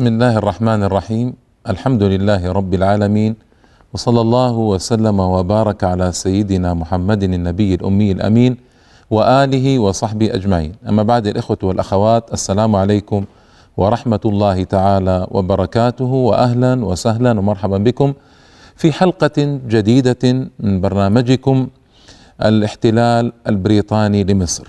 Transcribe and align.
بسم 0.00 0.16
الله 0.16 0.36
الرحمن 0.36 0.80
الرحيم. 0.88 1.28
الحمد 1.68 2.02
لله 2.02 2.52
رب 2.52 2.72
العالمين 2.74 3.36
وصلى 3.92 4.20
الله 4.20 4.56
وسلم 4.72 5.20
وبارك 5.20 5.84
على 5.84 6.08
سيدنا 6.12 6.72
محمد 6.74 7.22
النبي 7.22 7.74
الأمي 7.74 8.12
الأمين 8.12 8.56
وآله 9.10 9.66
وصحبه 9.78 10.34
أجمعين. 10.34 10.72
أما 10.88 11.02
بعد 11.02 11.26
الإخوة 11.26 11.58
والأخوات 11.62 12.32
السلام 12.32 12.76
عليكم 12.76 13.24
ورحمة 13.76 14.20
الله 14.24 14.64
تعالى 14.64 15.26
وبركاته 15.30 16.12
واهلا 16.12 16.84
وسهلا 16.84 17.30
ومرحبا 17.38 17.78
بكم 17.78 18.12
في 18.76 18.92
حلقة 18.92 19.60
جديدة 19.68 20.24
من 20.60 20.80
برنامجكم 20.80 21.68
الاحتلال 22.40 23.32
البريطاني 23.46 24.24
لمصر. 24.24 24.68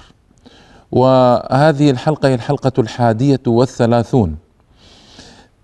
وهذه 0.91 1.91
الحلقة 1.91 2.29
هي 2.29 2.35
الحلقة 2.35 2.75
الحادية 2.79 3.45
والثلاثون. 3.47 4.50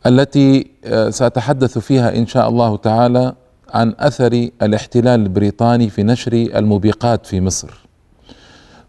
التي 0.07 0.67
سأتحدث 1.09 1.77
فيها 1.77 2.15
إن 2.17 2.27
شاء 2.27 2.49
الله 2.49 2.77
تعالى 2.77 3.33
عن 3.73 3.93
أثر 3.99 4.49
الاحتلال 4.61 5.19
البريطاني 5.19 5.89
في 5.89 6.03
نشر 6.03 6.33
الموبقات 6.33 7.25
في 7.25 7.41
مصر. 7.41 7.87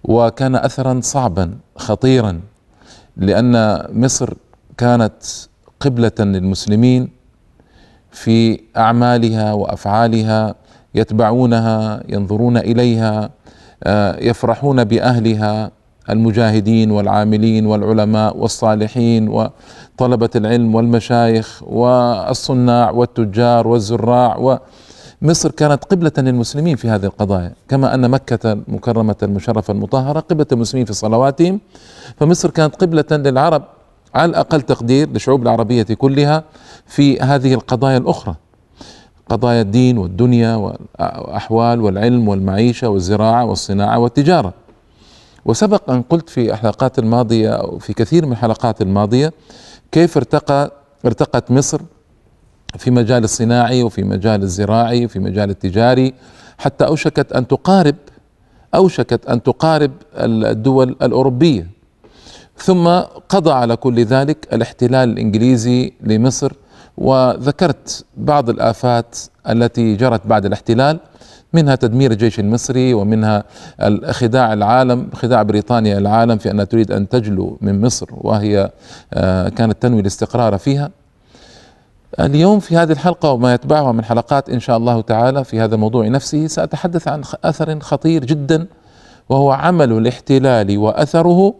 وكان 0.04 0.54
اثرا 0.56 1.00
صعبا 1.02 1.58
خطيرا 1.76 2.40
لأن 3.16 3.82
مصر 3.92 4.34
كانت 4.76 5.12
قبلة 5.80 6.12
للمسلمين 6.20 7.08
في 8.10 8.60
أعمالها 8.76 9.52
وأفعالها 9.52 10.54
يتبعونها 10.94 12.02
ينظرون 12.08 12.56
إليها 12.56 13.30
يفرحون 14.20 14.84
بأهلها 14.84 15.70
المجاهدين 16.10 16.90
والعاملين 16.90 17.66
والعلماء 17.66 18.36
والصالحين 18.36 19.28
وطلبة 19.98 20.30
العلم 20.36 20.74
والمشايخ 20.74 21.62
والصناع 21.66 22.90
والتجار 22.90 23.68
والزراع 23.68 24.36
ومصر 25.22 25.50
كانت 25.50 25.84
قبلة 25.84 26.12
للمسلمين 26.18 26.76
في 26.76 26.88
هذه 26.88 27.04
القضايا 27.04 27.52
كما 27.68 27.94
أن 27.94 28.10
مكة 28.10 28.52
المكرمة 28.52 29.16
المشرفة 29.22 29.72
المطهرة 29.72 30.20
قبلة 30.20 30.46
المسلمين 30.52 30.86
في 30.86 30.92
صلواتهم 30.92 31.60
فمصر 32.16 32.50
كانت 32.50 32.74
قبلة 32.76 33.04
للعرب 33.10 33.62
على 34.14 34.30
الأقل 34.30 34.62
تقدير 34.62 35.08
للشعوب 35.08 35.42
العربية 35.42 35.82
كلها 35.82 36.44
في 36.86 37.20
هذه 37.20 37.54
القضايا 37.54 37.98
الأخرى 37.98 38.34
قضايا 39.28 39.60
الدين 39.62 39.98
والدنيا 39.98 40.54
والأحوال 40.54 41.80
والعلم 41.80 42.28
والمعيشة 42.28 42.88
والزراعة 42.88 43.44
والصناعة 43.44 43.98
والتجارة. 43.98 44.52
وسبق 45.48 45.90
أن 45.90 46.02
قلت 46.02 46.30
في 46.30 46.52
الحلقات 46.52 46.98
الماضية 46.98 47.50
أو 47.50 47.78
في 47.78 47.92
كثير 47.92 48.26
من 48.26 48.32
الحلقات 48.32 48.82
الماضية 48.82 49.32
كيف 49.92 50.16
ارتقى 50.16 50.72
ارتقت 51.06 51.50
مصر 51.50 51.80
في 52.78 52.90
مجال 52.90 53.24
الصناعي 53.24 53.82
وفي 53.82 54.02
مجال 54.02 54.42
الزراعي 54.42 55.04
وفي 55.04 55.18
مجال 55.18 55.50
التجاري 55.50 56.14
حتى 56.58 56.86
أوشكت 56.86 57.32
أن 57.32 57.48
تقارب 57.48 57.94
أوشكت 58.74 59.26
أن 59.26 59.42
تقارب 59.42 59.92
الدول 60.14 60.96
الأوروبية. 61.02 61.66
ثم 62.56 62.88
قضى 63.28 63.50
على 63.50 63.76
كل 63.76 64.04
ذلك 64.04 64.48
الاحتلال 64.52 65.08
الإنجليزي 65.08 65.92
لمصر 66.00 66.52
وذكرت 66.96 68.04
بعض 68.16 68.50
الآفات 68.50 69.18
التي 69.48 69.94
جرت 69.94 70.26
بعد 70.26 70.46
الاحتلال. 70.46 71.00
منها 71.52 71.74
تدمير 71.74 72.10
الجيش 72.10 72.40
المصري 72.40 72.94
ومنها 72.94 73.44
خداع 74.10 74.52
العالم 74.52 75.08
خداع 75.14 75.42
بريطانيا 75.42 75.98
العالم 75.98 76.38
في 76.38 76.50
انها 76.50 76.64
تريد 76.64 76.92
أن 76.92 77.08
تجلو 77.08 77.58
من 77.60 77.80
مصر 77.80 78.06
وهي 78.10 78.70
كانت 79.56 79.76
تنوي 79.80 80.00
الاستقرار 80.00 80.58
فيها. 80.58 80.90
اليوم 82.20 82.60
في 82.60 82.76
هذه 82.76 82.92
الحلقة 82.92 83.32
وما 83.32 83.54
يتبعها 83.54 83.92
من 83.92 84.04
حلقات 84.04 84.50
إن 84.50 84.60
شاء 84.60 84.76
الله 84.76 85.00
تعالى 85.00 85.44
في 85.44 85.60
هذا 85.60 85.74
الموضوع 85.74 86.08
نفسه 86.08 86.46
سأتحدث 86.46 87.08
عن 87.08 87.22
أثر 87.44 87.80
خطير 87.80 88.24
جدا 88.24 88.66
وهو 89.28 89.50
عمل 89.52 89.92
الاحتلال 89.92 90.78
وأثره 90.78 91.54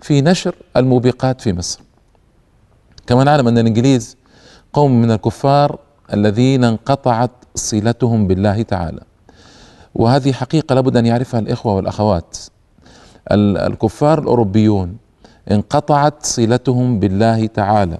في 0.00 0.20
نشر 0.20 0.54
الموبقات 0.76 1.40
في 1.40 1.52
مصر. 1.52 1.80
كما 3.06 3.24
نعلم 3.24 3.48
أن 3.48 3.58
الإنجليز 3.58 4.16
قوم 4.72 5.02
من 5.02 5.10
الكفار 5.10 5.78
الذين 6.12 6.64
انقطعت 6.64 7.30
صلتهم 7.54 8.26
بالله 8.26 8.62
تعالى. 8.62 9.00
وهذه 9.96 10.32
حقيقة 10.32 10.74
لابد 10.74 10.96
أن 10.96 11.06
يعرفها 11.06 11.40
الإخوة 11.40 11.74
والأخوات. 11.74 12.36
الكفار 13.32 14.18
الأوروبيون 14.18 14.96
انقطعت 15.50 16.26
صلتهم 16.26 16.98
بالله 17.00 17.46
تعالى 17.46 17.98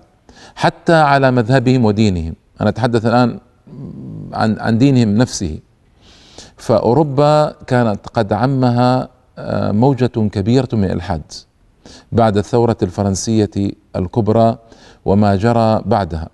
حتى 0.54 0.94
على 0.94 1.30
مذهبهم 1.30 1.84
ودينهم. 1.84 2.34
أنا 2.60 2.68
أتحدث 2.68 3.06
الآن 3.06 3.38
عن 4.32 4.60
عن 4.60 4.78
دينهم 4.78 5.18
نفسه. 5.18 5.58
فأوروبا 6.56 7.52
كانت 7.66 8.06
قد 8.14 8.32
عمها 8.32 9.08
موجة 9.72 10.28
كبيرة 10.32 10.68
من 10.72 10.84
الإلحاد 10.84 11.22
بعد 12.12 12.36
الثورة 12.36 12.76
الفرنسية 12.82 13.50
الكبرى 13.96 14.58
وما 15.04 15.36
جرى 15.36 15.82
بعدها. 15.86 16.28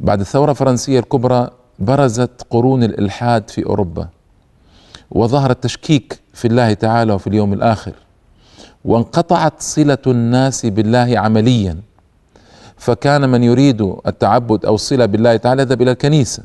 بعد 0.00 0.20
الثورة 0.20 0.50
الفرنسية 0.50 0.98
الكبرى 0.98 1.50
برزت 1.78 2.46
قرون 2.50 2.82
الإلحاد 2.84 3.50
في 3.50 3.66
أوروبا. 3.66 4.08
وظهر 5.10 5.50
التشكيك 5.50 6.20
في 6.34 6.48
الله 6.48 6.72
تعالى 6.72 7.12
وفي 7.12 7.26
اليوم 7.26 7.52
الآخر. 7.52 7.92
وانقطعت 8.84 9.62
صلة 9.62 9.98
الناس 10.06 10.66
بالله 10.66 11.18
عمليا. 11.18 11.76
فكان 12.76 13.28
من 13.28 13.42
يريد 13.42 13.94
التعبد 14.06 14.66
أو 14.66 14.74
الصلة 14.74 15.06
بالله 15.06 15.36
تعالى 15.36 15.62
يذهب 15.62 15.82
إلى 15.82 15.90
الكنيسة. 15.90 16.42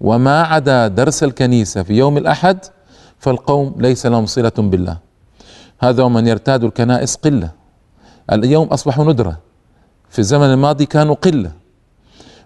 وما 0.00 0.42
عدا 0.42 0.88
درس 0.88 1.22
الكنيسة 1.24 1.82
في 1.82 1.94
يوم 1.94 2.18
الأحد 2.18 2.58
فالقوم 3.18 3.74
ليس 3.78 4.06
لهم 4.06 4.26
صلة 4.26 4.52
بالله. 4.58 4.98
هذا 5.78 6.02
ومن 6.02 6.26
يرتاد 6.26 6.64
الكنائس 6.64 7.16
قلة. 7.16 7.50
اليوم 8.32 8.68
أصبحوا 8.68 9.04
ندرة. 9.04 9.38
في 10.10 10.18
الزمن 10.18 10.46
الماضي 10.46 10.86
كانوا 10.86 11.14
قلة. 11.14 11.52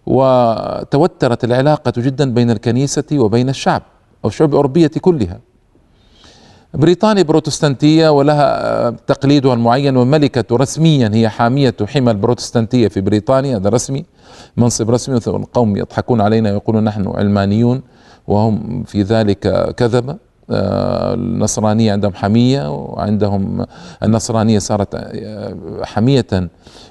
وتوترت 0.06 1.44
العلاقة 1.44 1.92
جدا 1.96 2.34
بين 2.34 2.50
الكنيسة 2.50 3.04
وبين 3.12 3.48
الشعب. 3.48 3.82
أو 4.24 4.28
الشعوب 4.28 4.50
الأوروبية 4.50 4.90
كلها. 5.00 5.40
بريطانيا 6.74 7.22
بروتستانتية 7.22 8.08
ولها 8.08 8.90
تقليدها 8.90 9.54
المعين 9.54 9.96
وملكة 9.96 10.56
رسميا 10.56 11.10
هي 11.12 11.28
حامية 11.28 11.74
حمى 11.86 12.10
البروتستانتية 12.10 12.88
في 12.88 13.00
بريطانيا 13.00 13.56
هذا 13.56 13.68
رسمي 13.68 14.04
منصب 14.56 14.90
رسمي 14.90 15.16
القوم 15.26 15.76
يضحكون 15.76 16.20
علينا 16.20 16.52
ويقولون 16.52 16.84
نحن 16.84 17.08
علمانيون 17.08 17.82
وهم 18.28 18.82
في 18.82 19.02
ذلك 19.02 19.74
كذبة 19.76 20.16
النصرانية 20.50 21.92
عندهم 21.92 22.14
حمية 22.14 22.70
وعندهم 22.70 23.66
النصرانية 24.02 24.58
صارت 24.58 24.96
حمية 25.82 26.48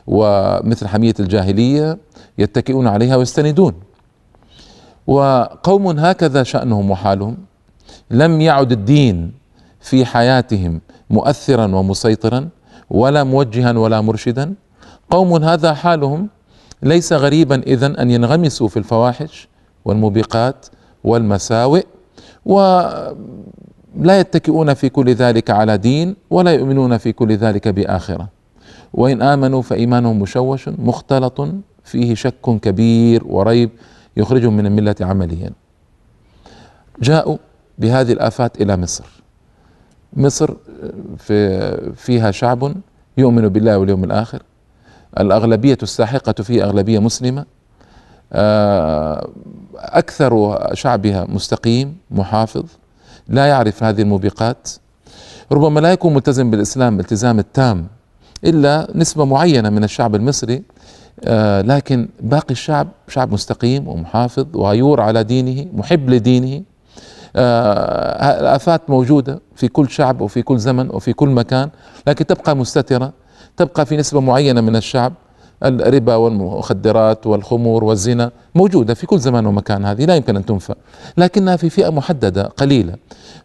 ومثل 0.07 0.87
حمية 0.87 1.13
الجاهلية 1.19 1.97
يتكئون 2.37 2.87
عليها 2.87 3.15
ويستندون. 3.15 3.73
وقوم 5.07 5.99
هكذا 5.99 6.43
شأنهم 6.43 6.91
وحالهم. 6.91 7.37
لم 8.11 8.41
يعد 8.41 8.71
الدين 8.71 9.31
في 9.79 10.05
حياتهم 10.05 10.81
مؤثرا 11.09 11.75
ومسيطرا 11.75 12.49
ولا 12.89 13.23
موجها 13.23 13.71
ولا 13.71 14.01
مرشدا. 14.01 14.53
قوم 15.09 15.43
هذا 15.43 15.73
حالهم 15.73 16.29
ليس 16.83 17.13
غريبا 17.13 17.63
اذا 17.63 18.01
أن 18.01 18.11
ينغمسوا 18.11 18.67
في 18.67 18.77
الفواحش 18.77 19.47
والموبقات 19.85 20.65
والمساوئ 21.03 21.83
ولا 22.45 23.15
يتكئون 24.19 24.73
في 24.73 24.89
كل 24.89 25.13
ذلك 25.13 25.49
على 25.49 25.77
دين 25.77 26.15
ولا 26.29 26.51
يؤمنون 26.51 26.97
في 26.97 27.11
كل 27.11 27.37
ذلك 27.37 27.67
بآخرة. 27.67 28.27
وإن 28.93 29.21
آمنوا 29.21 29.61
فإيمانهم 29.61 30.19
مشوش 30.19 30.69
مختلط 30.69 31.47
فيه 31.83 32.15
شك 32.15 32.59
كبير 32.61 33.23
وريب 33.27 33.69
يخرجهم 34.19 34.57
من 34.57 34.65
الملة 34.65 34.95
عمليا 35.01 35.51
جاءوا 37.01 37.37
بهذه 37.77 38.11
الآفات 38.11 38.61
إلى 38.61 38.77
مصر. 38.77 39.05
مصر 40.13 40.53
في 41.17 41.93
فيها 41.95 42.31
شعب 42.31 42.73
يؤمن 43.17 43.47
بالله 43.47 43.77
واليوم 43.77 44.03
الآخر. 44.03 44.43
الأغلبية 45.19 45.77
الساحقة 45.83 46.43
فيه 46.43 46.63
أغلبية 46.63 46.99
مسلمة. 46.99 47.45
أكثر 49.75 50.59
شعبها 50.73 51.25
مستقيم 51.29 51.97
محافظ 52.11 52.65
لا 53.27 53.45
يعرف 53.45 53.83
هذه 53.83 54.01
الموبقات. 54.01 54.69
ربما 55.51 55.79
لا 55.79 55.91
يكون 55.91 56.13
ملتزم 56.13 56.51
بالإسلام 56.51 56.99
التزام 56.99 57.39
التام 57.39 57.87
إلا 58.43 58.87
نسبة 58.95 59.25
معينة 59.25 59.69
من 59.69 59.83
الشعب 59.83 60.15
المصري 60.15 60.55
آه 60.55 60.63
لكن 61.63 62.09
باقي 62.19 62.51
الشعب 62.51 62.87
شعب 63.07 63.33
مستقيم 63.33 63.87
ومحافظ 63.87 64.45
وغيور 64.53 65.01
على 65.01 65.23
دينه 65.23 65.65
محب 65.73 66.09
لدينه. 66.09 66.63
آه 67.35 68.39
الآفات 68.39 68.89
موجودة 68.89 69.39
في 69.55 69.67
كل 69.67 69.89
شعب 69.89 70.21
وفي 70.21 70.41
كل 70.41 70.57
زمن 70.59 70.89
وفي 70.89 71.13
كل 71.13 71.29
مكان 71.29 71.69
لكن 72.07 72.25
تبقى 72.25 72.55
مستترة 72.55 73.13
تبقى 73.57 73.85
في 73.85 73.97
نسبة 73.97 74.19
معينة 74.19 74.61
من 74.61 74.75
الشعب. 74.75 75.13
الربا 75.63 76.15
والمخدرات 76.15 77.27
والخمور 77.27 77.83
والزنا 77.83 78.31
موجودة 78.55 78.93
في 78.93 79.05
كل 79.07 79.19
زمان 79.19 79.45
ومكان 79.45 79.85
هذه 79.85 80.05
لا 80.05 80.15
يمكن 80.15 80.35
أن 80.35 80.45
تنفى. 80.45 80.75
لكنها 81.17 81.55
في 81.55 81.69
فئة 81.69 81.89
محددة 81.89 82.43
قليلة. 82.43 82.95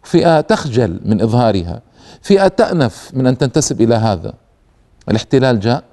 فئة 0.03 0.41
تخجل 0.41 0.99
من 1.05 1.21
إظهارها. 1.21 1.81
فئة 2.21 2.47
تأنف 2.47 3.11
من 3.13 3.27
أن 3.27 3.37
تنتسب 3.37 3.81
إلى 3.81 3.95
هذا. 3.95 4.33
الاحتلال 5.09 5.59
جاء. 5.59 5.83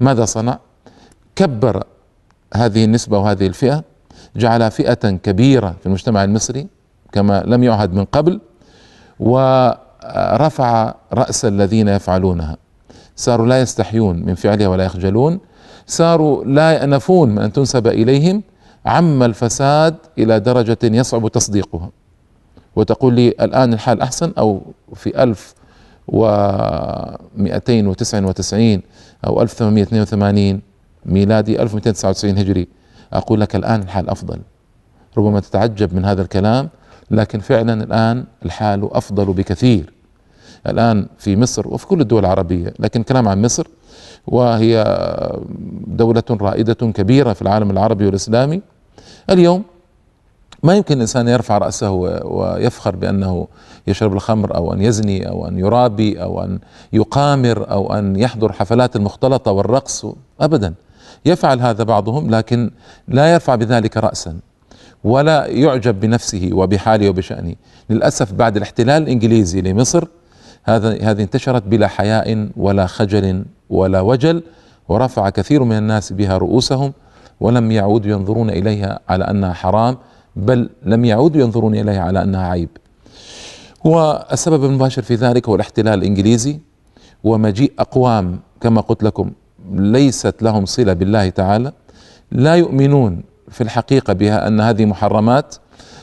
ماذا 0.00 0.24
صنع؟ 0.24 0.58
كبر 1.36 1.84
هذه 2.54 2.84
النسبة 2.84 3.18
وهذه 3.18 3.46
الفئة 3.46 3.84
جعلها 4.36 4.68
فئة 4.68 5.10
كبيرة 5.10 5.74
في 5.80 5.86
المجتمع 5.86 6.24
المصري 6.24 6.66
كما 7.12 7.42
لم 7.46 7.64
يعهد 7.64 7.94
من 7.94 8.04
قبل 8.04 8.40
ورفع 9.20 10.94
رأس 11.12 11.44
الذين 11.44 11.88
يفعلونها. 11.88 12.56
صاروا 13.16 13.46
لا 13.46 13.60
يستحيون 13.60 14.26
من 14.26 14.34
فعلها 14.34 14.68
ولا 14.68 14.84
يخجلون. 14.84 15.40
صاروا 15.86 16.44
لا 16.44 16.72
يأنفون 16.72 17.30
من 17.30 17.38
أن 17.38 17.52
تنسب 17.52 17.86
إليهم. 17.86 18.42
عم 18.86 19.22
الفساد 19.22 19.94
إلى 20.18 20.40
درجة 20.40 20.78
يصعب 20.82 21.28
تصديقها. 21.28 21.90
وتقول 22.76 23.14
لي 23.14 23.28
الآن 23.28 23.72
الحال 23.72 24.00
أحسن 24.00 24.32
أو 24.38 24.62
في 24.94 25.22
ألف 25.22 25.54
ومئتين 26.08 27.86
وتسعة 27.86 28.26
وتسعين 28.26 28.82
أو 29.26 29.42
ألف 29.42 29.52
ثمانمائة 29.52 29.82
اثنين 29.82 30.02
وثمانين؟ 30.02 30.73
ميلادي 31.06 31.62
ألف 31.62 31.72
ومئتين 31.72 31.92
تسعة 31.92 32.08
وتسعين 32.08 32.38
هجري. 32.38 32.68
أقول 33.12 33.40
لك 33.40 33.56
الآن 33.56 33.82
الحال 33.82 34.10
أفضل. 34.10 34.40
ربما 35.18 35.40
تتعجب 35.40 35.94
من 35.94 36.04
هذا 36.04 36.22
الكلام 36.22 36.68
لكن 37.10 37.40
فعلا 37.40 37.84
الآن 37.84 38.24
الحال 38.44 38.88
أفضل 38.92 39.24
بكثير. 39.24 39.92
الآن 40.66 41.06
في 41.18 41.36
مصر 41.36 41.68
وفي 41.68 41.86
كل 41.86 42.00
الدول 42.00 42.20
العربية 42.24 42.74
لكن 42.78 43.02
كلام 43.02 43.28
عن 43.28 43.42
مصر 43.42 43.66
وهي 44.26 44.84
دولة 45.86 46.22
رائدة 46.30 46.74
كبيرة 46.74 47.32
في 47.32 47.42
العالم 47.42 47.70
العربي 47.70 48.06
والإسلامي. 48.06 48.60
اليوم 49.30 49.62
ما 50.62 50.76
يمكن 50.76 50.94
الإنسان 50.94 51.28
يرفع 51.28 51.58
رأسه 51.58 51.90
ويفخر 52.24 52.96
بأنه 52.96 53.48
يشرب 53.86 54.12
الخمر 54.12 54.56
أو 54.56 54.72
أن 54.72 54.80
يزني 54.82 55.28
أو 55.28 55.48
أن 55.48 55.58
يرابي 55.58 56.22
أو 56.22 56.44
أن 56.44 56.58
يقامر 56.92 57.70
أو 57.70 57.92
أن 57.94 58.16
يحضر 58.16 58.52
حفلات 58.52 58.96
المختلطة 58.96 59.52
والرقص. 59.52 60.06
أبدا. 60.40 60.74
يفعل 61.24 61.60
هذا 61.60 61.84
بعضهم 61.84 62.30
لكن 62.30 62.70
لا 63.08 63.32
يرفع 63.32 63.54
بذلك 63.54 63.96
رأسا 63.96 64.38
ولا 65.04 65.46
يعجب 65.46 66.00
بنفسه 66.00 66.50
وبحاله 66.52 67.08
وبشأنه 67.08 67.54
للأسف 67.90 68.32
بعد 68.32 68.56
الاحتلال 68.56 69.02
الإنجليزي 69.02 69.60
لمصر 69.60 70.08
هذا 70.64 71.02
هذه 71.02 71.22
انتشرت 71.22 71.62
بلا 71.62 71.88
حياء 71.88 72.48
ولا 72.56 72.86
خجل 72.86 73.44
ولا 73.70 74.00
وجل 74.00 74.42
ورفع 74.88 75.30
كثير 75.30 75.64
من 75.64 75.78
الناس 75.78 76.12
بها 76.12 76.38
رؤوسهم 76.38 76.92
ولم 77.40 77.70
يعودوا 77.70 78.10
ينظرون 78.10 78.50
إليها 78.50 79.00
على 79.08 79.24
أنها 79.24 79.52
حرام 79.52 79.96
بل 80.36 80.70
لم 80.82 81.04
يعودوا 81.04 81.40
ينظرون 81.40 81.74
إليها 81.74 82.00
على 82.02 82.22
أنها 82.22 82.48
عيب. 82.48 82.68
والسبب 83.84 84.64
المباشر 84.64 85.02
في 85.02 85.14
ذلك 85.14 85.48
هو 85.48 85.54
الاحتلال 85.54 85.94
الإنجليزي 85.94 86.58
ومجيء 87.24 87.72
أقوام 87.78 88.40
كما 88.60 88.80
قلت 88.80 89.02
لكم 89.02 89.30
ليست 89.72 90.42
لهم 90.42 90.66
صلة 90.66 90.92
بالله 90.92 91.28
تعالى 91.28 91.72
لا 92.32 92.54
يؤمنون 92.54 93.22
في 93.50 93.60
الحقيقة 93.60 94.12
بها 94.12 94.48
أن 94.48 94.60
هذه 94.60 94.84
محرمات 94.84 95.54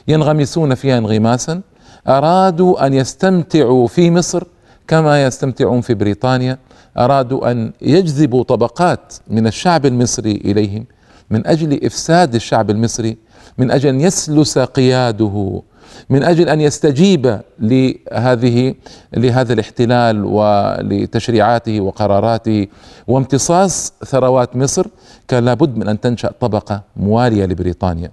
ينغمسون 0.08 0.76
فيها 0.76 0.98
انغماسا 0.98 1.62
أرادوا 2.08 2.86
أن 2.88 2.94
يستمتعوا 2.94 3.88
في 3.88 4.12
مصر 4.12 4.44
كما 4.88 5.24
يستمتعون 5.24 5.82
في 5.82 5.94
بريطانيا 5.94 6.58
أرادوا 6.98 7.52
أن 7.52 7.72
يجذبوا 7.82 8.44
طبقات 8.44 9.14
من 9.28 9.48
الشعب 9.48 9.86
المصري 9.86 10.32
إليهم 10.32 10.86
من 11.30 11.48
أجل 11.48 11.86
إفساد 11.86 12.36
الشعب 12.36 12.70
المصري 12.70 13.18
من 13.58 13.72
أجل 13.72 13.90
أن 13.90 14.02
يسلس 14.02 14.58
قياده 14.58 15.62
من 16.10 16.24
أجل 16.24 16.50
أن 16.50 16.62
يستجيب 16.62 17.40
لهذه 17.60 18.76
لهذا 19.18 19.54
الاحتلال 19.54 20.26
ولتشريعاته 20.26 21.82
وقراراته 21.82 22.68
وامتصاص 23.08 23.94
ثروات 24.06 24.56
مصر 24.56 24.88
كان 25.28 25.46
لابد 25.46 25.78
من 25.78 25.88
أن 25.88 26.00
تنشأ 26.00 26.32
طبقة 26.40 26.84
موالية 26.98 27.46
لبريطانيا. 27.46 28.12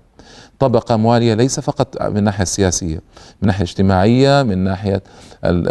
طبقة 0.58 0.96
موالية 0.96 1.34
ليس 1.34 1.60
فقط 1.60 2.02
من 2.02 2.16
الناحية 2.16 2.42
السياسية 2.42 3.00
من 3.42 3.46
ناحية 3.46 3.64
اجتماعية 3.64 4.42
من 4.42 4.58
ناحية 4.58 5.02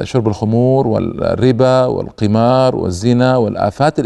شرب 0.04 0.28
الخمور 0.28 0.88
والربا 0.88 1.86
والقمار 1.86 2.76
والزنا 2.76 3.38
والآفات 3.38 4.00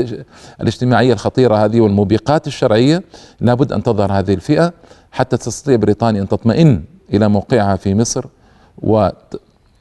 الاجتماعية 0.62 1.14
الخطيرة 1.14 1.66
هذه 1.66 1.82
والموبقات 1.82 2.48
الشرعية 2.48 3.04
لابد 3.42 3.72
أن 3.74 3.84
تظهر 3.84 4.12
هذه 4.12 4.34
الفئة 4.34 4.74
حتى 5.12 5.38
تستطيع 5.38 5.76
بريطانيا 5.76 6.22
أن 6.22 6.28
تطمئن 6.28 6.84
إلى 7.14 7.28
موقعها 7.28 7.76
في 7.76 7.96
مصر 7.96 8.26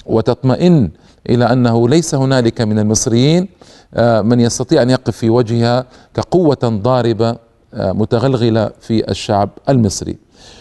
وتطمئن 0.06 0.90
إلى 1.28 1.52
أنه 1.52 1.88
ليس 1.88 2.14
هنالك 2.14 2.60
من 2.60 2.78
المصريين 2.78 3.48
آه، 3.94 4.20
من 4.20 4.40
يستطيع 4.40 4.82
أن 4.82 4.90
يقف 4.90 5.16
في 5.16 5.30
وجهها 5.30 5.86
كقوة 6.14 6.58
ضاربة 6.64 7.36
آه، 7.74 7.92
متغلغلة 7.92 8.70
في 8.80 9.10
الشعب 9.10 9.50
المصري. 9.68 10.16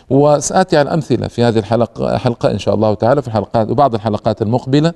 وسآتي 0.09 0.77
على 0.77 0.93
أمثلة 0.93 1.27
في 1.27 1.43
هذه 1.43 1.59
الحلقة 1.59 2.17
حلقة 2.17 2.51
إن 2.51 2.59
شاء 2.59 2.75
الله 2.75 2.93
تعالى 2.93 3.21
في 3.21 3.27
الحلقات 3.27 3.69
وبعض 3.69 3.95
الحلقات 3.95 4.41
المقبلة 4.41 4.93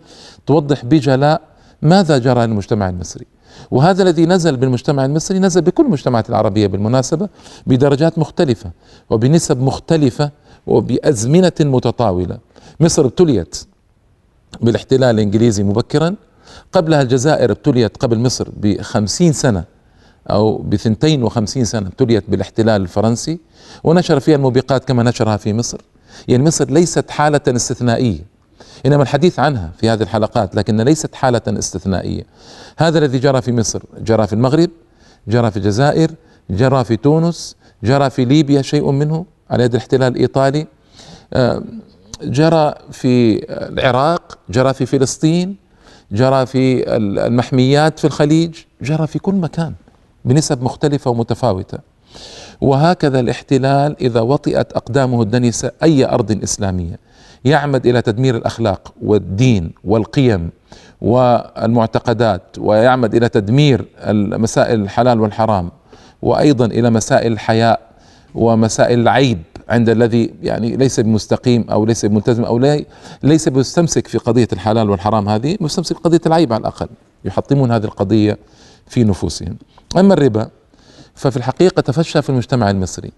توضح 0.47 0.85
بجلاء 0.85 1.41
ماذا 1.81 2.17
جرى 2.17 2.47
للمجتمع 2.47 2.89
المصري. 2.89 3.25
وهذا 3.71 4.03
الذي 4.03 4.25
نزل 4.25 4.57
بالمجتمع 4.57 5.05
المصري 5.05 5.39
نزل 5.39 5.61
بكل 5.61 5.85
المجتمعات 5.85 6.29
العربية 6.29 6.67
بالمناسبة 6.67 7.29
بدرجات 7.67 8.19
مختلفة 8.19 8.71
وبنسب 9.09 9.61
مختلفة 9.61 10.31
وبأزمنة 10.67 11.51
متطاولة. 11.59 12.37
مصر 12.79 13.05
ابتليت 13.05 13.55
بالاحتلال 14.61 15.15
الإنجليزي 15.15 15.63
مبكرا. 15.63 16.15
قبلها 16.71 17.01
الجزائر 17.01 17.51
ابتليت 17.51 17.97
قبل 17.97 18.19
مصر 18.19 18.47
بخمسين 18.57 19.33
سنة 19.33 19.63
أو 20.29 20.57
بثنتين 20.57 21.23
وخمسين 21.23 21.65
سنة 21.65 21.87
ابتليت 21.87 22.23
بالاحتلال 22.29 22.81
الفرنسي. 22.81 23.39
ونشر 23.83 24.19
فيها 24.19 24.35
الموبقات 24.35 24.85
كما 24.85 25.03
نشرها 25.03 25.37
في 25.37 25.53
مصر. 25.53 25.81
يعني 26.27 26.43
مصر 26.43 26.71
ليست 26.71 27.11
حالة 27.11 27.41
استثنائية. 27.47 28.33
إنما 28.85 29.03
الحديث 29.03 29.39
عنها 29.39 29.71
في 29.77 29.89
هذه 29.89 30.03
الحلقات 30.03 30.55
لكن 30.55 30.81
ليست 30.81 31.15
حالة 31.15 31.41
استثنائية. 31.47 32.23
هذا 32.77 32.99
الذي 32.99 33.19
جرى 33.19 33.41
في 33.41 33.51
مصر. 33.51 33.83
جرى 33.99 34.27
في 34.27 34.33
المغرب 34.33 34.69
جرى 35.27 35.51
في 35.51 35.57
الجزائر 35.57 36.11
جرى 36.49 36.83
في 36.83 36.95
تونس 36.95 37.55
جرى 37.83 38.09
في 38.09 38.25
ليبيا 38.25 38.61
شيء 38.61 38.91
منه. 38.91 39.25
على 39.53 39.63
يد 39.63 39.71
الاحتلال 39.73 40.13
الإيطالي 40.15 40.67
آه، 41.33 41.63
جرى 42.23 42.73
في 42.91 43.45
العراق 43.49 44.37
جرى 44.49 44.73
في 44.73 44.85
فلسطين 44.85 45.55
جرى 46.11 46.45
في 46.45 46.95
المحميات 46.97 47.99
في 47.99 48.05
الخليج 48.05 48.55
جرى 48.81 49.07
في 49.07 49.19
كل 49.19 49.33
مكان 49.35 49.73
بنسب 50.25 50.63
مختلفة 50.63 51.11
ومتفاوتة. 51.11 51.77
وهكذا 52.61 53.19
الاحتلال 53.19 53.95
إذا 54.01 54.21
وطئت 54.21 54.73
أقدامه 54.73 55.21
الدنسة 55.21 55.71
أي 55.83 56.05
أرض 56.05 56.43
إسلامية 56.43 56.99
يعمد 57.45 57.87
إلى 57.87 58.01
تدمير 58.01 58.35
الأخلاق 58.37 58.93
والدين 59.01 59.71
والقيم 59.83 60.49
والمعتقدات 61.01 62.41
ويعمد 62.57 63.15
إلى 63.15 63.29
تدمير 63.29 63.85
مسائل 64.37 64.81
الحلال 64.81 65.21
والحرام 65.21 65.71
وأيضا 66.21 66.65
إلى 66.65 66.89
مسائل 66.89 67.31
الحياء 67.31 67.92
ومسائل 68.35 68.99
العيب 68.99 69.41
عند 69.69 69.89
الذي 69.89 70.33
يعني 70.41 70.75
ليس 70.75 70.99
بمستقيم 70.99 71.65
أو 71.71 71.85
ليس 71.85 72.05
بملتزم 72.05 72.43
أو 72.43 72.57
ليس 73.23 73.49
بمستمسك 73.49 74.07
في 74.07 74.17
قضية 74.17 74.47
الحلال 74.53 74.89
والحرام 74.89 75.29
هذه 75.29 75.57
مستمسك 75.59 75.95
في 75.97 76.03
قضية 76.03 76.21
العيب 76.25 76.53
على 76.53 76.61
الأقل. 76.61 76.87
يحطمون 77.25 77.71
هذه 77.71 77.83
القضية 77.83 78.37
في 78.87 79.03
نفوسهم. 79.03 79.57
أما 79.97 80.13
الربا 80.13 80.49
ففي 81.15 81.37
الحقيقة 81.37 81.81
تفشى 81.81 82.21
في 82.21 82.29
المجتمع 82.29 82.69
المصري 82.69 83.11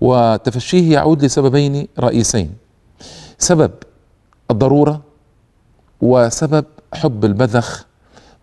وتفشيه 0.00 0.92
يعود 0.92 1.24
لسببين 1.24 1.88
رئيسين. 1.98 2.52
سبب 3.38 3.70
الضرورة 4.50 5.02
وسبب 6.00 6.64
حب 6.94 7.24
البذخ 7.24 7.86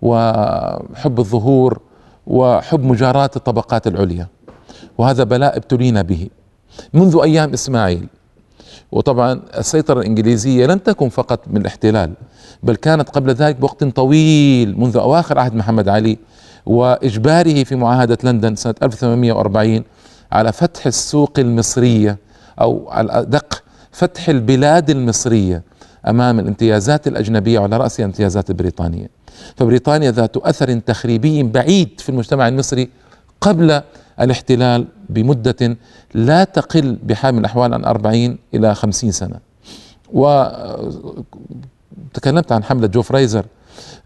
وحب 0.02 1.20
الظهور 1.20 1.80
وحب 2.28 2.84
مجاراة 2.84 3.30
الطبقات 3.36 3.88
العليا. 3.88 4.28
وهذا 5.02 5.24
بلاء 5.24 5.58
ابتلينا 5.58 6.02
به 6.02 6.28
منذ 6.94 7.20
أيام 7.24 7.54
إسماعيل. 7.54 8.08
وطبعا 8.92 9.42
السيطرة 9.58 10.00
الإنجليزية 10.00 10.66
لم 10.66 10.78
تكن 10.78 11.10
فقط 11.10 11.40
من 11.48 11.62
الاحتلال 11.62 12.14
بل 12.64 12.76
كانت 12.76 13.10
قبل 13.10 13.32
ذلك 13.34 13.56
بوقت 13.56 13.84
طويل 13.84 14.80
منذ 14.80 14.98
أواخر 14.98 15.40
عهد 15.40 15.56
محمد 15.56 15.90
علي 15.90 16.18
وإجباره 16.66 17.64
في 17.64 17.76
معاهدة 17.76 18.18
لندن 18.24 18.56
سنة 18.56 18.76
1840 18.84 19.84
على 20.32 20.52
فتح 20.52 20.86
السوق 20.86 21.34
المصرية 21.38 22.18
أو 22.62 22.90
على 22.90 23.06
الادق 23.06 23.64
فتح 23.92 24.30
البلاد 24.30 24.90
المصرية 24.90 25.64
أمام 26.08 26.40
الامتيازات 26.40 27.08
الأجنبية 27.08 27.60
وعلى 27.60 27.78
راسها 27.78 28.04
الامتيازات 28.04 28.50
البريطانية. 28.50 29.08
فبريطانيا 29.56 30.12
ذات 30.12 30.38
أثر 30.38 30.80
تخريبي 30.80 31.44
بعيد 31.44 31.90
في 32.00 32.10
المجتمع 32.10 32.48
المصري 32.48 32.90
قبل 33.42 33.82
الاحتلال 34.22 34.88
بمدة 35.10 35.78
لا 36.14 36.44
تقل 36.44 36.98
بحال 37.04 37.34
من 37.34 37.40
الأحوال 37.40 37.74
عن 37.74 37.86
أربعين 37.86 38.38
إلى 38.54 38.76
خمسين 38.76 39.12
سنة. 39.12 39.40
وتكلمت 40.14 41.32
عن 42.52 42.64
حملة 42.64 42.88
جو 42.88 43.02
فريزر 43.02 43.46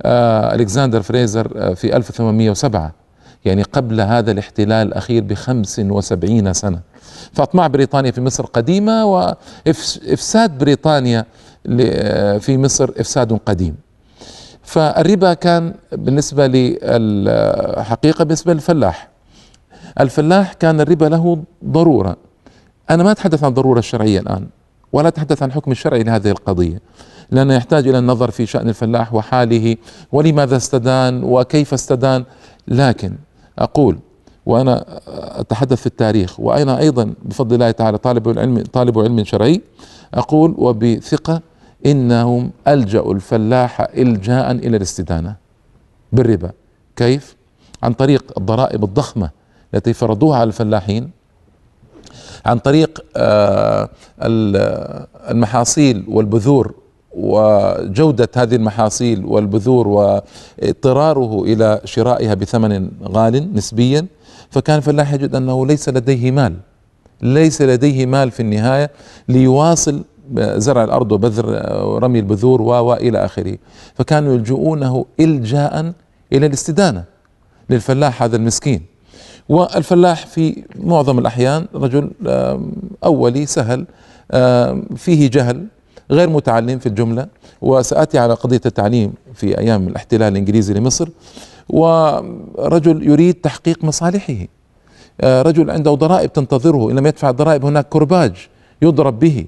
آه 0.01 0.55
ألكسندر 0.55 1.01
فريزر 1.01 1.51
آه 1.55 1.73
في 1.73 1.95
1807 1.97 2.91
يعني 3.45 3.63
قبل 3.63 4.01
هذا 4.01 4.31
الاحتلال 4.31 4.87
الأخير 4.87 5.23
بخمس 5.23 5.79
وسبعين 5.79 6.53
سنة. 6.53 6.79
فأطماع 7.33 7.67
بريطانيا 7.67 8.11
في 8.11 8.21
مصر 8.21 8.45
قديمة 8.45 9.05
وإفساد 9.05 10.57
بريطانيا 10.57 11.25
آه، 11.79 12.37
في 12.37 12.57
مصر 12.57 12.91
إفساد 12.97 13.39
قديم. 13.45 13.75
فالربا 14.63 15.33
كان 15.33 15.73
بالنسبة 15.91 16.47
للحقيقة 16.47 18.23
بالنسبة 18.23 18.53
للفلاح. 18.53 19.14
الفلاح 19.99 20.53
كان 20.53 20.81
الربا 20.81 21.05
له 21.05 21.43
ضرورة. 21.65 22.17
أنا 22.89 23.03
ما 23.03 23.11
أتحدث 23.11 23.43
عن 23.43 23.49
الضرورة 23.49 23.79
الشرعية 23.79 24.19
الآن 24.19 24.47
ولا 24.93 25.07
أتحدث 25.07 25.43
عن 25.43 25.49
الحكم 25.49 25.71
الشرعي 25.71 26.03
لهذه 26.03 26.31
القضية 26.31 26.81
لأنه 27.31 27.53
يحتاج 27.53 27.87
إلى 27.87 27.99
النظر 27.99 28.31
في 28.31 28.45
شأن 28.45 28.69
الفلاح 28.69 29.13
وحاله 29.13 29.77
ولماذا 30.11 30.57
استدان 30.57 31.23
وكيف 31.23 31.73
استدان. 31.73 32.23
لكن 32.67 33.13
أقول 33.59 33.99
وأنا 34.45 34.85
أتحدث 35.39 35.79
في 35.79 35.85
التاريخ 35.85 36.39
وأنا 36.39 36.79
أيضا 36.79 37.13
بفضل 37.23 37.53
الله 37.53 37.71
تعالى 37.71 37.97
طالب 37.97 38.39
علم 38.39 38.63
طالب 38.73 38.99
علم 38.99 39.23
شرعي 39.23 39.61
أقول 40.13 40.55
وبثقة 40.57 41.41
إنهم 41.85 42.51
ألجأوا 42.67 43.13
الفلاح 43.13 43.81
إلجاء 43.81 44.51
إلى 44.51 44.77
الاستدانة 44.77 45.35
بالربا. 46.11 46.51
كيف؟ 46.95 47.35
عن 47.83 47.93
طريق 47.93 48.23
الضرائب 48.37 48.83
الضخمة 48.83 49.29
التي 49.75 49.93
فرضوها 49.93 50.37
على 50.37 50.47
الفلاحين 50.47 51.09
عن 52.45 52.59
طريق 52.59 53.05
آه، 53.17 53.89
المحاصيل 55.29 56.05
والبذور 56.07 56.73
وجودة 57.13 58.29
هذه 58.35 58.55
المحاصيل 58.55 59.25
والبذور 59.25 59.87
واضطراره 59.87 61.43
إلى 61.43 61.81
شرائها 61.85 62.33
بثمن 62.33 62.89
غال 63.03 63.53
نسبيا 63.53 64.05
فكان 64.49 64.77
الفلاح 64.77 65.13
يجد 65.13 65.35
أنه 65.35 65.65
ليس 65.65 65.89
لديه 65.89 66.31
مال 66.31 66.55
ليس 67.21 67.61
لديه 67.61 68.05
مال 68.05 68.31
في 68.31 68.39
النهاية 68.39 68.91
ليواصل 69.29 70.03
زرع 70.37 70.83
الأرض 70.83 71.11
وبذر 71.11 71.45
ورمي 71.85 72.19
البذور 72.19 72.61
وإلى 72.61 73.25
آخره. 73.25 73.57
فكانوا 73.95 74.33
يلجؤونه 74.33 75.05
إلجاء 75.19 75.93
إلى 76.33 76.45
الاستدانة 76.45 77.03
للفلاح 77.69 78.23
هذا 78.23 78.35
المسكين. 78.35 78.81
والفلاح 79.49 80.27
في 80.27 80.63
معظم 80.75 81.19
الأحيان 81.19 81.65
رجل 81.75 82.11
أولي 83.03 83.45
سهل 83.45 83.85
فيه 84.95 85.29
جهل 85.29 85.65
غير 86.11 86.29
متعلم 86.29 86.79
في 86.79 86.85
الجملة. 86.85 87.27
وسآتي 87.61 88.19
على 88.19 88.33
قضية 88.33 88.61
التعليم 88.65 89.13
في 89.33 89.57
أيام 89.57 89.87
الاحتلال 89.87 90.31
الإنجليزي 90.31 90.73
لمصر. 90.73 91.09
ورجل 91.69 93.07
يريد 93.09 93.33
تحقيق 93.33 93.83
مصالحه. 93.83 94.47
رجل 95.23 95.71
عنده 95.71 95.93
ضرائب 95.93 96.33
تنتظره. 96.33 96.91
إن 96.91 96.95
لم 96.95 97.07
يدفع 97.07 97.29
الضرائب 97.29 97.65
هناك 97.65 97.89
كرباج 97.89 98.47
يضرب 98.81 99.19
به. 99.19 99.45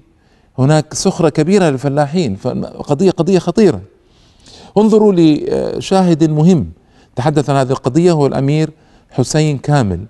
هناك 0.58 0.94
سخرة 0.94 1.30
كبيرة 1.30 1.70
للفلاحين. 1.70 2.36
فقضية 2.36 3.12
قضية 3.12 3.40
خطيرة. 3.40 3.82
انظروا 4.78 5.14
لشاهد 5.16 6.30
مهم. 6.30 6.70
تحدث 7.16 7.50
عن 7.50 7.56
هذه 7.56 7.72
القضية 7.72 8.12
هو 8.12 8.28
الأمير 8.28 8.70
حسين 9.12 9.58
كامل 9.58 10.06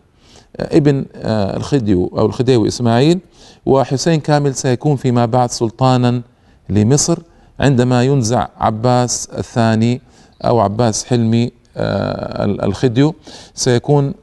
ابن 0.60 1.06
الخديو 1.16 2.12
أو 2.18 2.26
الخديوي 2.26 2.68
إسماعيل 2.68 3.20
وحسين 3.66 4.20
كامل 4.20 4.56
سيكون 4.56 4.96
فيما 4.96 5.26
بعد 5.26 5.52
سلطانا 5.52 6.22
لمصر 6.70 7.20
عندما 7.60 8.04
ينزع 8.04 8.48
عباس 8.58 9.30
الثاني 9.38 10.02
أو 10.46 10.60
عباس 10.60 11.06
حلمي 11.06 11.52
الخديو. 12.64 13.16
سيكون 13.54 14.14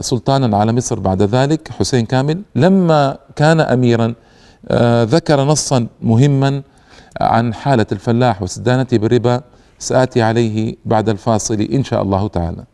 سلطانا 0.00 0.56
على 0.56 0.72
مصر 0.72 0.98
بعد 1.00 1.22
ذلك 1.22 1.68
حسين 1.68 2.06
كامل. 2.06 2.42
لما 2.54 3.18
كان 3.36 3.60
اميرا 3.60 4.14
آه، 4.68 5.04
ذكر 5.04 5.44
نصا 5.44 5.86
مهما 6.02 6.62
عن 7.20 7.54
حالة 7.54 7.86
الفلاح 7.92 8.42
واستدانته 8.42 8.98
بالربا 8.98 9.42
سآتي 9.78 10.22
عليه 10.22 10.76
بعد 10.84 11.08
الفاصل 11.08 11.60
إن 11.60 11.84
شاء 11.84 12.02
الله 12.02 12.28
تعالى. 12.28 12.64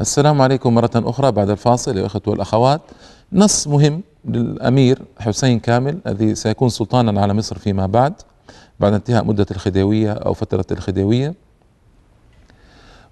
السلام 0.00 0.42
عليكم 0.42 0.74
مرة 0.74 0.90
أخرى 0.94 1.32
بعد 1.32 1.50
الفاصل 1.50 1.98
يا 1.98 2.06
أخوة 2.06 2.22
والأخوات. 2.26 2.80
نص 3.32 3.68
مهم 3.68 4.02
للأمير 4.24 5.02
حسين 5.18 5.58
كامل 5.58 5.98
الذي 6.06 6.34
سيكون 6.34 6.68
سلطانا 6.68 7.20
على 7.20 7.34
مصر 7.34 7.58
فيما 7.58 7.86
بعد 7.86 8.12
بعد 8.80 8.92
انتهاء 8.92 9.24
مدة 9.24 9.46
الخديوية 9.50 10.12
أو 10.12 10.34
فترة 10.34 10.64
الخديوية. 10.70 11.34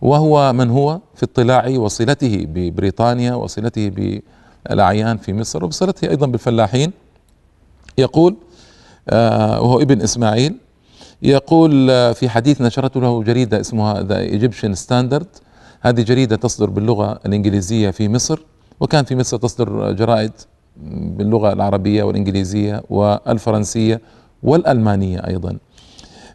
وهو 0.03 0.53
من 0.53 0.71
هو 0.71 1.01
في 1.15 1.23
اطلاع 1.25 1.69
وصلته 1.69 2.47
ببريطانيا 2.49 3.35
وصلته 3.35 4.21
الأعيان 4.71 5.17
في 5.17 5.33
مصر 5.33 5.65
وبصلته 5.65 6.11
أيضا 6.11 6.27
بالفلاحين. 6.27 6.93
يقول 7.99 8.37
آه، 9.09 9.61
وهو 9.61 9.81
ابن 9.81 10.03
إسماعيل 10.03 10.57
يقول 11.23 11.91
آه، 11.91 12.13
في 12.13 12.29
حديث 12.29 12.61
نشرته 12.61 13.01
له 13.01 13.23
جريدة 13.23 13.61
اسمها 13.61 14.03
The 14.03 14.19
Egyptian 14.19 14.75
Standard 14.75 15.27
هذه 15.81 16.03
جريدة 16.03 16.37
تصدر 16.37 16.71
باللغة 16.71 17.21
الإنجليزية 17.27 17.91
في 17.91 18.09
مصر 18.09 18.41
وكان 18.81 19.05
في 19.05 19.17
مصر 19.17 19.37
تصدر 19.37 19.93
جرائد 19.93 20.33
باللغة 21.17 21.53
العربية 21.53 22.03
والإنجليزية 22.03 22.83
والفرنسية 22.91 24.01
والألمانية 24.43 25.19
أيضا. 25.27 25.59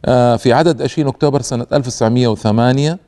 آه، 0.06 0.36
في 0.36 0.54
عدد 0.54 0.82
20 0.82 1.08
أكتوبر 1.08 1.42
سنة 1.42 1.66
1908 1.74 3.00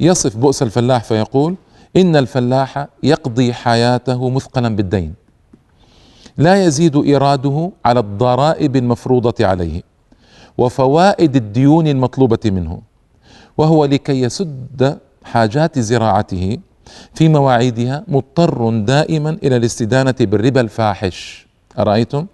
يصف 0.00 0.36
بؤس 0.36 0.62
الفلاح 0.62 1.04
فيقول 1.04 1.54
إن 1.96 2.16
الفلاح 2.16 2.86
يقضي 3.02 3.52
حياته 3.52 4.30
مثقلا 4.30 4.76
بالدين. 4.76 5.14
لا 6.38 6.64
يزيد 6.64 6.96
ايراده 6.96 7.70
على 7.84 8.00
الضرائب 8.00 8.76
المفروضة 8.76 9.46
عليه. 9.46 9.89
وفوائد 10.60 11.36
الديون 11.36 11.86
المطلوبة 11.88 12.38
منه 12.44 12.80
وهو 13.58 13.84
لكي 13.84 14.20
يسد 14.20 14.98
حاجات 15.24 15.78
زراعته 15.78 16.58
في 17.14 17.28
مواعيدها 17.28 18.04
مضطر 18.08 18.70
دائما 18.80 19.30
إلى 19.42 19.56
الاستدانة 19.56 20.14
بالربا 20.20 20.60
الفاحش. 20.60 21.46
أرأيتم؟ 21.78 22.26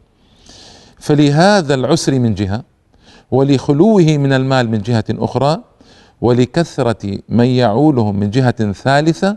فلهذا 0.99 1.75
العسر 1.75 2.19
من 2.19 2.35
جهة 2.35 2.63
ولخلوه 3.31 4.03
من 4.03 4.33
المال 4.33 4.71
من 4.71 4.79
جهة 4.79 5.05
أخرى 5.11 5.59
ولكثرة 6.21 7.19
من 7.29 7.45
يعولهم 7.47 8.17
من 8.21 8.31
جهة 8.31 8.73
ثالثة 8.73 9.37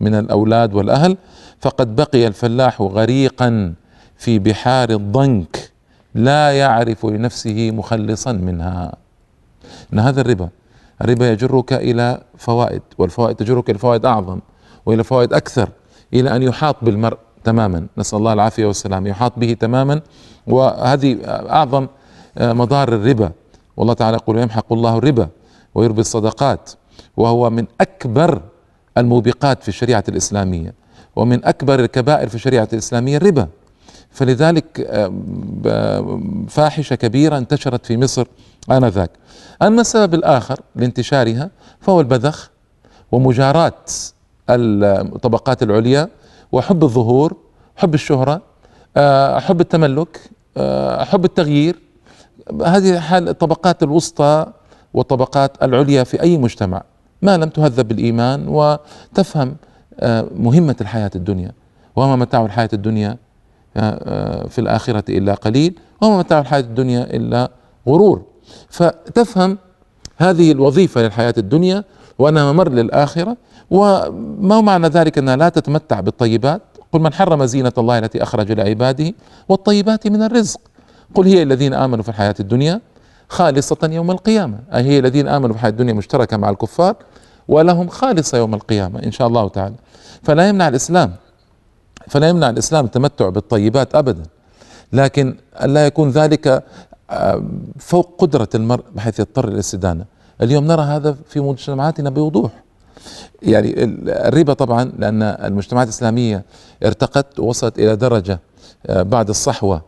من 0.00 0.14
الأولاد 0.14 0.74
والأهل 0.74 1.16
فقد 1.60 1.96
بقي 1.96 2.26
الفلاح 2.26 2.82
غريقا 2.82 3.74
في 4.16 4.38
بحار 4.38 4.90
الضنك. 4.90 5.67
لا 6.14 6.58
يعرف 6.58 7.06
لنفسه 7.06 7.70
مخلصا 7.70 8.32
منها. 8.32 8.92
إن 9.92 9.98
هذا 9.98 10.20
الربا 10.20 10.48
الربا 11.02 11.32
يجرك 11.32 11.72
إلى 11.72 12.20
فوائد 12.36 12.82
والفوائد 12.98 13.36
تجرك 13.36 13.70
إلى 13.70 13.78
فوائد 13.78 14.06
أعظم 14.06 14.40
وإلى 14.86 15.04
فوائد 15.04 15.32
أكثر 15.32 15.68
إلى 16.14 16.36
أن 16.36 16.42
يحاط 16.42 16.76
بالمرء 16.82 17.18
تماما. 17.44 17.86
نسأل 17.98 18.18
الله 18.18 18.32
العافية 18.32 18.66
والسلام. 18.66 19.06
يحاط 19.06 19.32
به 19.36 19.52
تماما. 19.52 20.00
وهذه 20.46 21.18
أعظم 21.50 21.86
مضار 22.40 22.88
الربا. 22.88 23.32
والله 23.76 23.94
تعالى 23.94 24.16
يقول 24.16 24.38
يمحق 24.38 24.72
الله 24.72 24.98
الربا 24.98 25.28
ويربي 25.74 26.00
الصدقات. 26.00 26.70
وهو 27.16 27.50
من 27.50 27.66
أكبر 27.80 28.42
الموبقات 28.98 29.62
في 29.62 29.68
الشريعة 29.68 30.04
الإسلامية. 30.08 30.74
ومن 31.16 31.44
أكبر 31.44 31.80
الكبائر 31.80 32.28
في 32.28 32.34
الشريعة 32.34 32.68
الإسلامية 32.72 33.16
الربا. 33.16 33.48
فلذلك 34.10 34.80
آه، 35.66 36.20
فاحشة 36.48 36.94
كبيرة 36.94 37.38
انتشرت 37.38 37.86
في 37.86 37.96
مصر 37.96 38.26
آنذاك. 38.70 39.10
أما 39.62 39.80
السبب 39.80 40.14
الآخر 40.14 40.60
لانتشارها 40.76 41.50
فهو 41.80 42.00
البذخ 42.00 42.50
ومجاراة 43.12 43.72
الطبقات 44.50 45.62
العليا 45.62 46.08
وحب 46.52 46.84
الظهور 46.84 47.36
حب 47.76 47.94
الشهرة 47.94 48.42
آه، 48.96 49.38
حب 49.38 49.60
التملك 49.60 50.20
آه، 50.56 51.04
حب 51.04 51.24
التغيير. 51.24 51.76
هذه 52.64 53.00
حال 53.00 53.28
الطبقات 53.28 53.82
الوسطى 53.82 54.46
والطبقات 54.94 55.62
العليا 55.62 56.04
في 56.04 56.22
أي 56.22 56.38
مجتمع 56.38 56.82
ما 57.22 57.36
لم 57.36 57.48
تهذب 57.48 57.88
بالإيمان 57.88 58.48
وتفهم 58.48 59.56
مهمة 60.34 60.76
الحياة 60.80 61.10
الدنيا. 61.16 61.52
وما 61.96 62.16
متاع 62.16 62.44
الحياة 62.44 62.68
الدنيا؟ 62.72 63.16
في 64.48 64.58
الآخرة 64.58 65.04
إلا 65.08 65.34
قليل 65.34 65.78
وما 66.02 66.18
متاع 66.18 66.38
الحياة 66.38 66.60
الدنيا 66.60 67.16
إلا 67.16 67.50
غرور. 67.88 68.22
فتفهم 68.68 69.58
هذه 70.16 70.52
الوظيفة 70.52 71.02
للحياة 71.02 71.34
الدنيا 71.38 71.84
وأنها 72.18 72.52
ممر 72.52 72.68
للآخرة 72.68 73.36
وما 73.70 74.60
معنى 74.60 74.86
ذلك؟ 74.86 75.18
أنها 75.18 75.36
لا 75.36 75.48
تتمتع 75.48 76.00
بالطيبات. 76.00 76.62
قل 76.92 77.00
من 77.00 77.12
حرم 77.12 77.44
زينة 77.44 77.72
الله 77.78 77.98
التي 77.98 78.22
أخرج 78.22 78.52
لعباده 78.52 79.12
والطيبات 79.48 80.06
من 80.06 80.22
الرزق. 80.22 80.60
قل 81.14 81.26
هي 81.26 81.42
الذين 81.42 81.74
آمنوا 81.74 82.02
في 82.02 82.08
الحياة 82.08 82.34
الدنيا 82.40 82.80
خالصة 83.28 83.76
يوم 83.82 84.10
القيامة. 84.10 84.58
أي 84.74 84.82
هي 84.82 84.98
الذين 84.98 85.28
آمنوا 85.28 85.48
في 85.48 85.54
الحياة 85.54 85.70
الدنيا 85.70 85.92
مشتركة 85.92 86.36
مع 86.36 86.50
الكفار 86.50 86.96
ولهم 87.48 87.88
خالصة 87.88 88.38
يوم 88.38 88.54
القيامة 88.54 89.02
إن 89.02 89.12
شاء 89.12 89.28
الله 89.28 89.48
تعالى. 89.48 89.74
فلا 90.22 90.48
يمنع 90.48 90.68
الإسلام 90.68 91.12
فلا 92.08 92.28
يمنع 92.28 92.50
الإسلام 92.50 92.84
التمتع 92.84 93.28
بالطيبات 93.28 93.94
أبدا. 93.94 94.22
لكن 94.92 95.36
لا 95.64 95.86
يكون 95.86 96.10
ذلك 96.10 96.64
آه، 97.10 97.42
فوق 97.78 98.14
قدرة 98.18 98.48
المرء 98.54 98.84
بحيث 98.94 99.20
يضطر 99.20 99.44
إلى 99.44 99.54
الاستدانة 99.54 100.04
اليوم 100.42 100.64
نرى 100.66 100.82
هذا 100.82 101.16
في 101.28 101.40
مجتمعاتنا 101.40 102.10
بوضوح. 102.10 102.50
يعني 103.42 103.74
الربا 104.08 104.52
طبعا 104.52 104.92
لأن 104.98 105.22
المجتمعات 105.22 105.86
الإسلامية 105.86 106.44
ارتقت 106.84 107.38
ووصلت 107.38 107.78
إلى 107.78 107.96
درجة 107.96 108.40
آه، 108.86 109.02
بعد 109.02 109.28
الصحوة. 109.28 109.82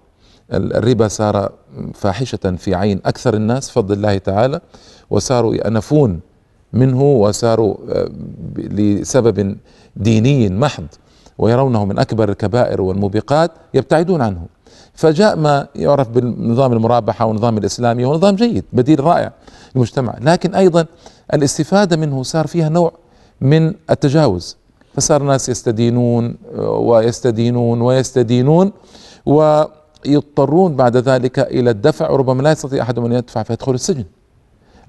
الربا 0.52 1.08
صار 1.08 1.52
فاحشة 1.94 2.56
في 2.58 2.74
عين 2.74 3.00
أكثر 3.04 3.34
الناس 3.34 3.70
بفضل 3.70 3.94
الله 3.94 4.18
تعالى 4.18 4.60
وصاروا 5.10 5.54
يأنفون 5.54 6.20
منه 6.72 7.02
وصاروا 7.02 7.76
آه، 7.88 8.10
لسبب 8.56 9.56
ديني 9.96 10.48
محض. 10.48 10.86
ويرونه 11.40 11.84
من 11.84 11.98
أكبر 11.98 12.28
الكبائر 12.28 12.82
والموبقات 12.82 13.50
يبتعدون 13.74 14.22
عنه. 14.22 14.46
فجاء 14.94 15.36
ما 15.36 15.66
يعرف 15.74 16.08
بالنظام 16.08 16.72
المرابحة 16.72 17.26
والنظام 17.26 17.58
الإسلامي 17.58 18.04
هو 18.04 18.14
نظام 18.14 18.36
جيد 18.36 18.64
بديل 18.72 19.04
رائع 19.04 19.32
للمجتمع. 19.74 20.14
لكن 20.20 20.54
أيضا 20.54 20.86
الاستفادة 21.34 21.96
منه 21.96 22.22
صار 22.22 22.46
فيها 22.46 22.68
نوع 22.68 22.92
من 23.40 23.74
التجاوز. 23.90 24.56
فصار 24.94 25.20
الناس 25.20 25.48
يستدينون 25.48 26.36
ويستدينون 26.58 27.80
ويستدينون 27.80 28.72
ويضطرون 29.26 30.76
بعد 30.76 30.96
ذلك 30.96 31.38
إلى 31.38 31.70
الدفع. 31.70 32.10
وربما 32.10 32.42
لا 32.42 32.52
يستطيع 32.52 32.82
أحد 32.82 32.98
أن 32.98 33.12
يدفع 33.12 33.42
فيدخل 33.42 33.74
السجن. 33.74 34.04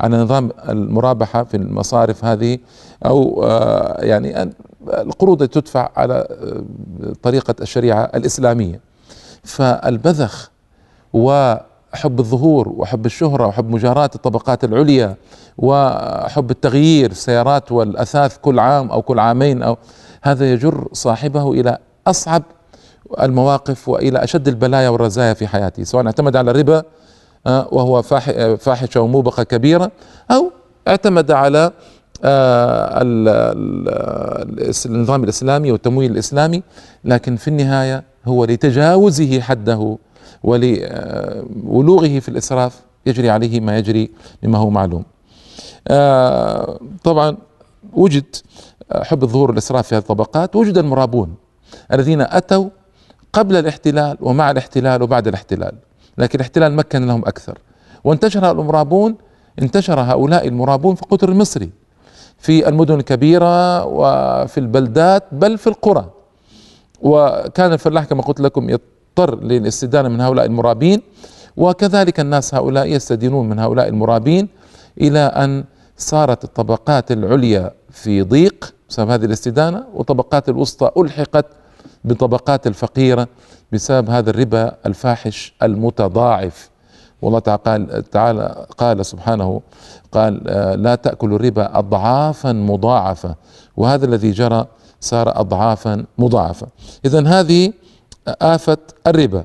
على 0.02 0.18
نظام 0.18 0.52
المرابحة 0.70 1.44
في 1.44 1.58
المصارف 1.58 2.26
هذه 2.26 2.58
أو 3.06 3.44
آه، 3.44 4.04
يعني 4.04 4.52
القروض 4.88 5.48
تدفع 5.48 5.90
على 5.96 6.28
آه، 6.30 6.64
طريقة 7.24 7.56
الشريعة 7.62 8.12
الإسلامية. 8.16 8.80
فالبذخ 9.44 10.52
وحب 11.14 12.20
الظهور 12.20 12.70
وحب 12.70 13.06
الشهرة 13.06 13.48
وحب 13.48 13.70
مجاراة 13.70 14.10
الطبقات 14.16 14.64
العليا 14.64 15.16
وحب 15.58 16.52
التغيير 16.52 17.12
السيارات 17.12 17.72
والأثاث 17.72 18.38
كل 18.38 18.60
عام 18.60 18.92
أو 18.92 19.02
كل 19.02 19.20
عامين 19.20 19.64
أو 19.64 19.78
هذا 20.22 20.52
يجر 20.54 20.88
صاحبه 20.94 21.52
إلى 21.52 21.78
أصعب 22.08 22.44
المواقف 23.22 23.90
وإلى 23.90 24.24
أشد 24.24 24.48
البلايا 24.48 24.90
والرزايا 24.90 25.34
في 25.34 25.48
حياته 25.48 25.84
سواء 25.84 26.06
اعتمد 26.06 26.36
على 26.36 26.52
الربا 26.52 26.84
آه، 27.48 27.68
وهو 27.72 28.02
فاحشة 28.58 29.02
وموبقة 29.02 29.44
كبيرة 29.44 29.92
أو 30.32 30.52
اعتمد 30.88 31.32
على 31.32 31.72
النظام 34.86 35.24
الإسلامي 35.24 35.72
والتمويل 35.72 36.12
الإسلامي 36.12 36.64
لكن 37.06 37.36
في 37.36 37.48
النهاية 37.48 38.04
هو 38.26 38.46
لتجاوزه 38.46 39.40
حده 39.42 39.98
ولولوغه 40.44 42.20
في 42.20 42.30
الإسراف 42.30 42.82
يجري 43.06 43.30
عليه 43.30 43.60
ما 43.60 43.78
يجري 43.78 44.12
مما 44.44 44.58
هو 44.58 44.70
معلوم. 44.70 45.04
آه، 45.88 46.80
طبعا 47.04 47.38
وجد 47.94 48.36
حب 48.96 49.24
الظهور 49.24 49.50
والاسراف 49.50 49.88
في 49.88 49.96
هذه 49.96 50.02
الطبقات 50.02 50.56
وجد 50.56 50.78
المرابون 50.78 51.36
الذين 51.94 52.22
أتوا 52.22 52.70
قبل 53.34 53.56
الاحتلال 53.56 54.18
ومع 54.22 54.52
الاحتلال 54.52 55.04
وبعد 55.04 55.28
الاحتلال 55.28 55.72
لكن 56.18 56.40
الاحتلال 56.40 56.76
مكن 56.76 57.08
لهم 57.08 57.26
أكثر 57.26 57.58
وانتشر 58.04 58.52
المرابون 58.52 59.16
انتشر 59.62 60.00
هؤلاء 60.00 60.48
المرابون 60.48 60.96
في 60.96 61.02
القطر 61.04 61.30
المصري 61.30 61.70
في 62.42 62.68
المدن 62.70 62.96
الكبيرة 63.00 63.86
وفي 63.86 64.60
البلدات 64.60 65.24
بل 65.32 65.58
في 65.58 65.68
القرى. 65.68 66.10
وكان 67.02 67.74
الفلاح 67.74 68.04
كما 68.06 68.22
قلت 68.22 68.42
لكم 68.42 68.70
يضطر 68.70 69.44
للاستدانة 69.44 70.10
من 70.10 70.22
هؤلاء 70.22 70.46
المرابين 70.46 71.02
وكذلك 71.58 72.20
الناس 72.20 72.56
هؤلاء 72.56 72.86
يستدينون 72.86 73.50
من 73.50 73.60
هؤلاء 73.60 73.88
المرابين 73.88 74.50
إلى 75.02 75.20
أن 75.20 75.64
صارت 75.98 76.44
الطبقات 76.44 77.12
العليا 77.12 77.72
في 77.90 78.22
ضيق 78.22 78.74
بسبب 78.90 79.10
هذه 79.10 79.26
الاستدانة 79.26 79.84
والطبقات 79.94 80.50
الوسطى 80.50 80.92
ألحقت 81.02 81.46
بطبقات 82.04 82.68
الفقيرة 82.68 83.28
بسبب 83.72 84.10
هذا 84.10 84.30
الربا 84.30 84.76
الفاحش 84.86 85.54
المتضاعف. 85.64 86.70
والله 87.22 87.40
تعالى 87.40 88.04
تعالى 88.12 88.66
قال 88.78 89.06
سبحانه 89.06 89.62
قال 90.12 90.48
آه، 90.48 90.76
لا 90.76 90.96
تأكلوا 90.96 91.38
الربا 91.38 91.80
اضعافا 91.80 92.52
مضاعفة 92.52 93.36
وهذا 93.78 94.06
الذي 94.06 94.32
جرى 94.32 94.66
صار 95.02 95.40
اضعافا 95.40 96.06
مضاعفة. 96.18 96.68
اذا 97.06 97.28
هذه 97.28 97.74
آفة 98.28 98.78
الربا 99.08 99.44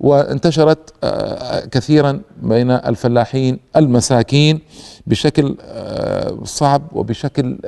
وانتشرت 0.00 0.94
آه، 1.04 1.60
كثيرا 1.60 2.20
بين 2.42 2.70
الفلاحين 2.70 3.58
المساكين 3.76 4.60
بشكل 5.06 5.56
آه، 5.62 6.38
صعب 6.44 6.82
وبشكل 6.92 7.58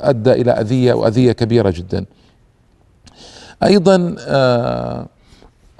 أدى 0.00 0.32
إلى 0.32 0.50
أذية 0.50 0.92
وأذية 0.92 1.32
كبيرة 1.32 1.70
جدا. 1.70 2.04
أيضا 3.62 3.96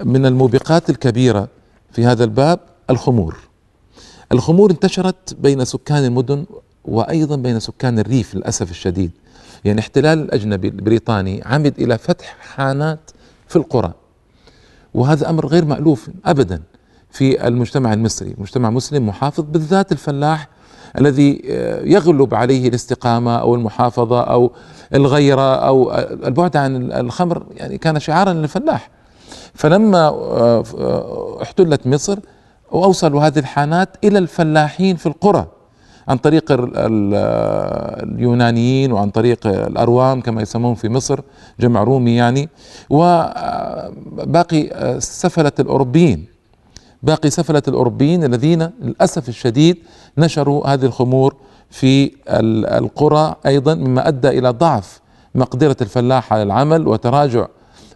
من 0.03 0.25
الموبقات 0.25 0.89
الكبيرة 0.89 1.47
في 1.95 2.05
هذا 2.05 2.23
الباب 2.23 2.59
الخمور. 2.89 3.35
الخمور 4.31 4.71
انتشرت 4.71 5.33
بين 5.39 5.65
سكان 5.65 6.05
المدن 6.05 6.45
وأيضا 6.85 7.35
بين 7.35 7.59
سكان 7.59 7.99
الريف 7.99 8.35
للأسف 8.35 8.71
الشديد. 8.71 9.11
يعني 9.65 9.79
احتلال 9.79 10.19
الأجنبي 10.19 10.67
البريطاني 10.67 11.41
عمد 11.45 11.79
إلى 11.79 11.97
فتح 11.97 12.37
حانات 12.39 13.11
في 13.47 13.55
القرى. 13.55 13.93
وهذا 14.93 15.29
أمر 15.29 15.47
غير 15.47 15.65
مألوف 15.65 16.09
ابدا 16.25 16.61
في 17.11 17.47
المجتمع 17.47 17.93
المصري. 17.93 18.35
مجتمع 18.37 18.69
مسلم 18.69 19.07
محافظ 19.07 19.43
بالذات 19.43 19.91
الفلاح 19.91 20.49
الذي 20.97 21.41
آه، 21.49 21.81
يغلب 21.83 22.35
عليه 22.35 22.69
الاستقامة 22.69 23.35
أو 23.37 23.55
المحافظة 23.55 24.21
أو 24.21 24.51
الغيرة 24.93 25.55
أو 25.55 25.93
البعد 26.27 26.57
عن 26.57 26.91
الخمر. 26.91 27.45
يعني 27.55 27.77
كان 27.77 27.99
شعارا 27.99 28.33
للفلاح. 28.33 28.94
فلما 29.55 30.07
آه، 30.07 30.63
آه، 30.77 31.37
احتلت 31.41 31.87
مصر 31.87 32.19
وأوصلوا 32.71 33.21
هذه 33.27 33.39
الحانات 33.39 33.89
إلى 34.03 34.17
الفلاحين 34.19 34.95
في 34.95 35.05
القرى 35.05 35.45
عن 36.07 36.17
طريق 36.17 36.43
اليونانيين 38.03 38.91
وعن 38.91 39.09
طريق 39.09 39.47
الأروام 39.47 40.21
كما 40.21 40.41
يسمون 40.41 40.75
في 40.75 40.89
مصر 40.89 41.19
جمع 41.59 41.83
رومي 41.83 42.15
يعني. 42.15 42.49
وباقي 42.89 44.69
سفلة 44.99 45.51
الأوروبيين. 45.59 46.25
باقي 47.03 47.29
سفلة 47.29 47.63
الأوروبيين 47.67 48.23
الذين 48.23 48.69
للأسف 48.81 49.29
الشديد 49.29 49.77
نشروا 50.17 50.67
هذه 50.67 50.85
الخمور 50.85 51.35
في 51.69 52.11
القرى 52.77 53.35
أيضا 53.45 53.75
مما 53.75 54.07
أدى 54.07 54.29
إلى 54.29 54.49
ضعف 54.49 55.01
مقدرة 55.35 55.77
الفلاح 55.81 56.33
على 56.33 56.43
العمل 56.43 56.87
وتراجع 56.87 57.47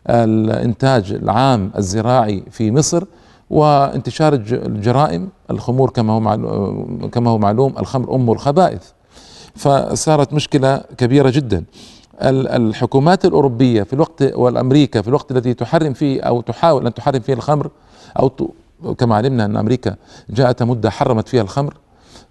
الإنتاج 0.09 1.11
العام 1.11 1.71
الزراعي 1.77 2.43
في 2.51 2.71
مصر 2.71 3.03
وانتشار 3.49 4.33
الجرائم 4.51 5.29
الخمور 5.51 5.89
كما 5.89 6.13
هو 6.13 6.19
معلوم 6.19 7.09
كما 7.11 7.29
هو 7.29 7.37
معلوم 7.37 7.73
الخمر 7.79 8.15
أم 8.15 8.31
الخبائث. 8.31 8.83
فصارت 9.55 10.33
مشكلة 10.33 10.83
كبيرة 10.97 11.29
جدا. 11.29 11.63
الحكومات 12.21 13.25
الأوروبية 13.25 13.83
في 13.83 13.93
الوقت 13.93 14.23
والأمريكا 14.35 15.01
في 15.01 15.07
الوقت 15.07 15.31
الذي 15.31 15.53
تحرم 15.53 15.93
فيه 15.93 16.21
أو 16.21 16.41
تحاول 16.41 16.85
أن 16.85 16.93
تحرم 16.93 17.19
فيه 17.19 17.33
الخمر 17.33 17.69
أو 18.19 18.31
كما 18.97 19.15
علمنا 19.15 19.45
أن 19.45 19.57
أمريكا 19.57 19.95
جاءت 20.29 20.63
مدة 20.63 20.89
حرمت 20.89 21.27
فيها 21.27 21.41
الخمر 21.41 21.73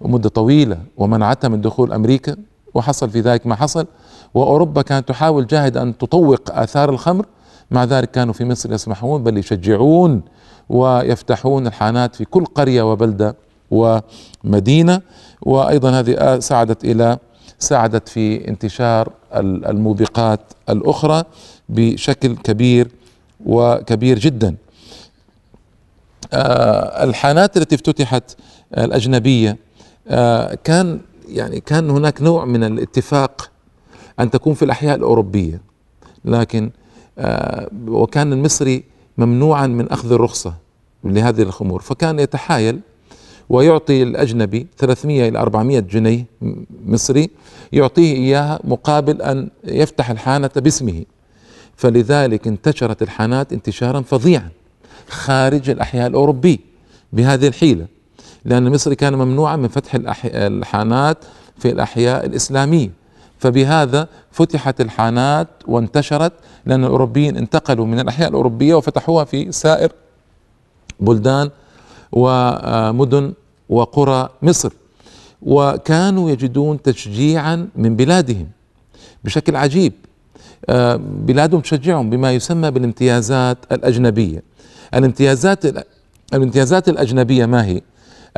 ومدة 0.01 0.29
طويلة 0.29 0.79
ومنعتها 0.97 1.49
من 1.49 1.61
دخول 1.61 1.93
أمريكا 1.93 2.37
وحصل 2.75 3.11
في 3.11 3.21
ذلك 3.21 3.47
ما 3.47 3.55
حصل. 3.55 3.87
وأوروبا 4.35 4.83
كانت 4.83 5.09
تحاول 5.09 5.47
جاهد 5.47 5.77
أن 5.77 5.99
تطوق 5.99 6.41
آثار 6.51 6.91
الخمر 6.91 7.27
مع 7.70 7.85
ذلك 7.85 8.11
كانوا 8.11 8.35
في 8.35 8.44
مصر 8.44 8.72
يسمحون 8.72 9.22
بل 9.22 9.38
يشجعون 9.38 10.22
ويفتحون 10.68 11.66
الحانات 11.66 12.14
في 12.14 12.24
كل 12.24 12.44
قرية 12.44 12.92
وبلدة 12.92 13.37
ومدينة. 13.70 15.00
وأيضا 15.42 15.90
هذه 15.90 16.38
ساعدت 16.38 16.85
إلى 16.85 17.18
ساعدت 17.59 18.09
في 18.09 18.48
انتشار 18.48 19.12
الموبقات 19.35 20.40
الأخرى 20.68 21.24
بشكل 21.68 22.37
كبير 22.37 22.88
وكبير 23.46 24.18
جدا. 24.18 24.57
آه، 26.33 27.04
الحانات 27.04 27.57
التي 27.57 27.74
افتتحت 27.74 28.37
الأجنبية 28.78 29.57
آه، 30.09 30.59
كان 30.64 31.00
يعني 31.28 31.61
كان 31.61 31.90
هناك 31.90 32.22
نوع 32.22 32.44
من 32.44 32.64
الاتفاق 32.64 33.50
أن 34.20 34.31
تكون 34.31 34.54
في 34.54 34.64
الأحياء 34.64 34.96
الأوروبية 34.96 35.61
لكن 36.24 36.70
وكان 37.88 38.33
المصري 38.33 38.85
ممنوعا 39.18 39.66
من 39.66 39.88
أخذ 39.92 40.12
الرخصة 40.12 40.54
لهذه 41.04 41.42
الخمور. 41.42 41.81
فكان 41.81 42.18
يتحايل 42.18 42.81
ويعطي 43.48 44.02
الأجنبي 44.02 44.66
300 44.78 45.28
إلى 45.28 45.38
400 45.38 45.81
جنيه 45.81 46.24
مصري 46.87 47.31
يعطيه 47.72 48.14
إياها 48.14 48.61
مقابل 48.64 49.22
أن 49.22 49.48
يفتح 49.64 50.11
الحانة 50.11 50.50
باسمه. 50.57 51.04
فلذلك 51.76 52.46
انتشرت 52.46 53.02
الحانات 53.02 53.52
انتشارا 53.52 54.00
فظيعا 54.00 54.48
خارج 55.09 55.70
الأحياء 55.70 56.07
الأوروبي 56.07 56.61
بهذه 57.12 57.46
الحيلة 57.48 57.87
لأن 58.44 58.66
المصري 58.66 58.94
كان 58.94 59.14
ممنوعا 59.14 59.57
من 59.57 59.68
فتح 59.68 59.98
الحانات 60.24 61.24
في 61.59 61.70
الأحياء 61.70 62.26
الإسلامية. 62.26 62.90
فبهذا 63.38 64.09
فتحت 64.33 64.81
الحانات 64.81 65.48
وانتشرت 65.66 66.33
لأن 66.66 66.85
الأوروبيين 66.85 67.37
انتقلوا 67.37 67.87
من 67.87 68.01
الأحياء 68.01 68.29
الأوروبية 68.29 68.74
وفتحوها 68.74 69.24
في 69.24 69.53
سائر 69.53 69.92
بلدان 71.01 71.51
ومدن 72.12 73.33
وقرى 73.68 74.29
مصر. 74.42 74.72
وكانوا 75.42 76.31
يجدون 76.31 76.83
تشجيعا 76.83 77.68
من 77.77 77.96
بلادهم 77.96 78.46
بشكل 79.24 79.57
عجيب. 79.57 79.92
آه، 80.68 80.96
بلادهم 80.96 81.61
تشجعهم 81.61 82.11
بما 82.11 82.33
يسمى 82.33 82.70
بالامتيازات 82.70 83.59
الأجنبية. 83.72 84.42
الامتيازات 84.94 85.64
الامتيازات 86.35 86.88
الأجنبية 86.88 87.46
ما 87.46 87.64
هي؟ 87.64 87.81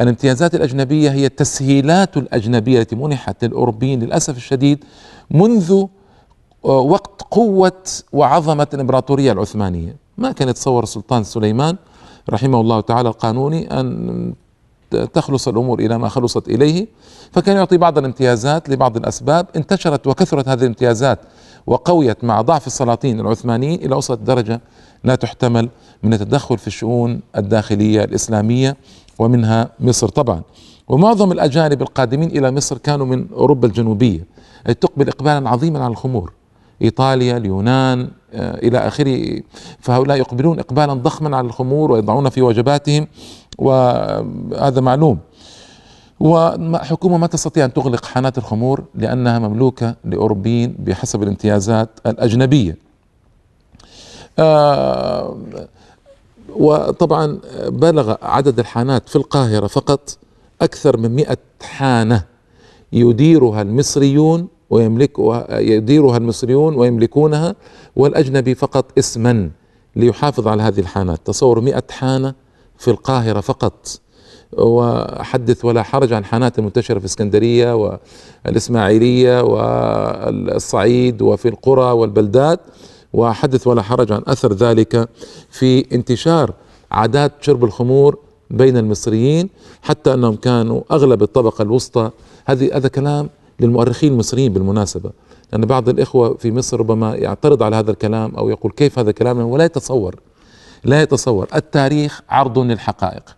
الامتيازات 0.01 0.55
الأجنبية 0.55 1.11
هي 1.11 1.27
التسهيلات 1.27 2.17
الأجنبية 2.17 2.81
التي 2.81 2.97
منحت 2.97 3.45
للأوروبيين 3.45 4.01
للأسف 4.03 4.37
الشديد 4.37 4.85
منذ 5.31 5.85
آه، 6.65 6.69
وقت 6.79 7.23
قوة 7.31 7.83
وعظمة 8.13 8.67
الإمبراطورية 8.75 9.33
العثمانية. 9.33 9.97
ما 10.19 10.33
كان 10.33 10.49
يتصور 10.49 10.83
السلطان 10.83 11.25
سليمان 11.25 11.77
رحمه 12.31 12.61
الله 12.61 12.81
تعالى 12.81 13.09
القانوني 13.09 13.81
أن 13.81 14.35
تخلص 15.13 15.49
الأمور 15.49 15.79
إلى 15.79 15.99
ما 15.99 16.09
خلصت 16.09 16.49
إليه 16.49 16.87
فكان 17.33 17.57
يعطي 17.57 17.77
بعض 17.77 17.99
الامتيازات 17.99 18.69
لبعض 18.69 18.97
الأسباب. 18.97 19.47
انتشرت 19.57 20.07
وكثرت 20.07 20.49
هذه 20.49 20.61
الامتيازات 20.61 21.19
وقويت 21.67 22.25
مع 22.25 22.41
ضعف 22.41 22.67
السلاطين 22.67 23.21
العثمانيين 23.21 23.83
إلى 23.85 23.95
وصلت 23.95 24.21
درجة 24.21 24.61
لا 25.05 25.15
تحتمل 25.15 25.69
من 26.03 26.15
التدخل 26.15 26.59
في 26.59 26.67
الشؤون 26.67 27.21
الداخلية 27.37 28.05
الإسلامية. 28.05 28.77
ومنها 29.21 29.69
مصر 29.81 30.09
طبعا. 30.09 30.43
ومعظم 30.89 31.33
الأجانب 31.33 31.83
القادمين 31.83 32.31
إلى 32.31 32.51
مصر 32.51 32.79
كانوا 32.79 33.07
من 33.07 33.27
أوروبا 33.33 33.69
الجنوبية 33.69 34.27
تقبل 34.81 35.09
إقبالا 35.09 35.49
عظيما 35.51 35.85
على 35.85 35.93
الخمور. 35.93 36.33
إيطاليا 36.83 37.37
اليونان 37.37 38.09
آه، 38.35 38.59
إلى 38.59 38.79
آخره. 38.79 39.41
فهؤلاء 39.81 40.17
يقبلون 40.17 40.59
إقبالا 40.59 40.95
ضخما 40.95 41.37
على 41.37 41.47
الخمور 41.47 41.93
ويضعون 41.93 42.29
في 42.29 42.43
وجباتهم 42.43 43.07
وهذا 43.59 44.81
معلوم. 44.81 45.19
وحكومة 46.21 47.19
ما 47.19 47.27
تستطيع 47.27 47.65
أن 47.65 47.73
تغلق 47.73 48.05
حانات 48.05 48.39
الخمور 48.39 48.85
لأنها 48.95 49.39
مملوكة 49.39 49.95
لأوروبيين 50.05 50.75
بحسب 50.79 51.23
الامتيازات 51.23 51.89
الأجنبية. 52.07 52.77
آه 54.39 55.37
وطبعا 56.57 57.41
بلغ 57.67 58.15
عدد 58.23 58.59
الحانات 58.59 59.09
في 59.09 59.17
القاهرة 59.17 59.67
فقط 59.67 60.19
أكثر 60.63 60.97
من 60.97 61.15
مئة 61.15 61.39
حانة 61.63 62.25
يديرها 62.93 63.63
المصريون 63.63 64.49
ويملكها 64.71 65.59
يديرها 65.59 66.17
المصريون 66.17 66.75
ويملكونها 66.75 67.55
والأجنبي 67.97 68.55
فقط 68.55 68.99
اسما 68.99 69.51
ليحافظ 69.97 70.49
على 70.49 70.63
هذه 70.63 70.81
الحانات. 70.81 71.19
تصور 71.25 71.61
مئة 71.61 71.83
حانة 71.91 72.35
في 72.79 72.89
القاهرة 72.91 73.41
فقط. 73.41 74.01
وحدث 74.59 75.65
ولا 75.65 75.83
حرج 75.83 76.13
عن 76.13 76.25
حانات 76.25 76.59
المنتشرة 76.59 76.99
في 76.99 77.05
اسكندرية 77.05 77.75
والإسماعيلية 78.47 79.43
والصعيد 79.43 81.23
وفي 81.23 81.49
القرى 81.49 81.93
والبلدات 81.93 82.61
وحدث 83.13 83.67
ولا 83.67 83.83
حرج 83.83 84.13
عن 84.13 84.23
أثر 84.27 84.53
ذلك 84.53 85.09
في 85.51 85.95
انتشار 85.95 86.55
عادات 86.91 87.33
شرب 87.41 87.65
الخمور 87.65 88.19
بين 88.51 88.77
المصريين 88.77 89.49
حتى 89.83 90.15
أنهم 90.15 90.37
كانوا 90.37 90.83
أغلب 90.93 91.23
الطبقة 91.23 91.63
الوسطى. 91.63 92.11
هذه 92.47 92.77
هذا 92.77 92.89
كلام 92.89 93.29
للمؤرخين 93.61 94.13
المصريين 94.13 94.53
بالمناسبة 94.53 95.11
لأن 95.53 95.67
بعض 95.67 95.89
الإخوة 95.89 96.35
في 96.35 96.53
مصر 96.53 96.81
ربما 96.81 97.15
يعترض 97.15 97.63
على 97.63 97.77
هذا 97.77 97.91
الكلام 97.91 98.35
أو 98.37 98.49
يقول 98.51 98.73
كيف 98.73 98.99
هذا 98.99 99.11
الكلام 99.11 99.39
ولا 99.39 99.65
يتصور 99.65 100.21
لا 100.85 101.03
يتصور. 101.03 101.49
التاريخ 101.55 102.23
عرض 102.29 102.59
للحقائق. 102.59 103.37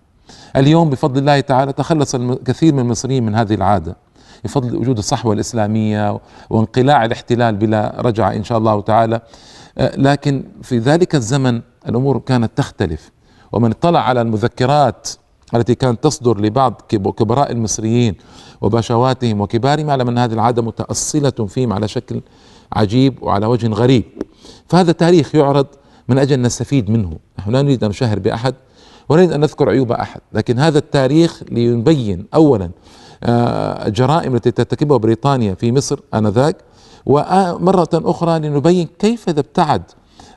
اليوم 0.57 0.91
بفضل 0.91 1.19
الله 1.19 1.41
تعالى 1.41 1.73
تخلص 1.73 2.15
الكثير 2.15 2.75
من 2.75 2.81
المصريين 2.81 3.27
من 3.27 3.35
هذه 3.35 3.55
العادة. 3.55 3.97
بفضل 4.45 4.77
وجود 4.77 4.99
الصحوة 4.99 5.35
الإسلامية 5.35 6.21
وانقلاع 6.51 7.05
الاحتلال 7.05 7.57
بلا 7.57 7.97
رجعة 7.99 8.33
إن 8.33 8.45
شاء 8.45 8.59
الله 8.59 8.81
تعالى. 8.81 9.21
آه، 9.79 9.97
لكن 9.97 10.45
في 10.63 10.79
ذلك 10.79 11.15
الزمن 11.15 11.61
الأمور 11.89 12.19
كانت 12.19 12.51
تختلف 12.57 13.11
ومن 13.53 13.71
اطلع 13.71 14.01
على 14.01 14.21
المذكرات 14.21 15.09
التي 15.55 15.75
كانت 15.75 16.05
تصدر 16.05 16.41
لبعض 16.41 16.83
كبراء 16.89 17.53
المصريين 17.53 18.15
وبشواتهم 18.61 19.41
وكبارهم 19.41 19.89
يعلم 19.89 20.09
أن 20.09 20.19
هذه 20.19 20.33
العادة 20.33 20.63
متأصلة 20.63 21.31
فيهم 21.31 21.73
على 21.73 21.89
شكل 21.89 22.21
عجيب 22.73 23.23
وعلى 23.23 23.47
وجه 23.47 23.69
غريب. 23.69 24.05
فهذا 24.69 24.93
تاريخ 24.93 25.35
يعرض 25.35 25.67
من 26.09 26.19
أجل 26.19 26.33
أن 26.33 26.43
نستفيد 26.43 26.91
منه. 26.91 27.19
نحن 27.39 27.51
لا 27.51 27.63
نريد 27.63 27.85
أن 27.85 27.91
نشهر 27.91 28.19
بأحد 28.19 28.55
ولا 29.09 29.21
نريد 29.23 29.33
أن 29.33 29.41
نذكر 29.41 29.69
عيوب 29.69 29.93
أحد 29.93 30.21
لكن 30.33 30.59
هذا 30.59 30.79
التاريخ 30.79 31.43
ليبين 31.51 32.27
أولا 32.35 32.71
الجرائم 33.25 34.35
التي 34.35 34.51
ترتكبها 34.51 34.97
بريطانيا 34.97 35.55
في 35.55 35.73
مصر 35.73 36.01
آنذاك. 36.15 36.57
ومرة 37.07 37.89
أخرى 37.95 38.39
لنبين 38.39 38.89
كيف 38.99 39.29
إذا 39.29 39.41
ابتعد 39.41 39.83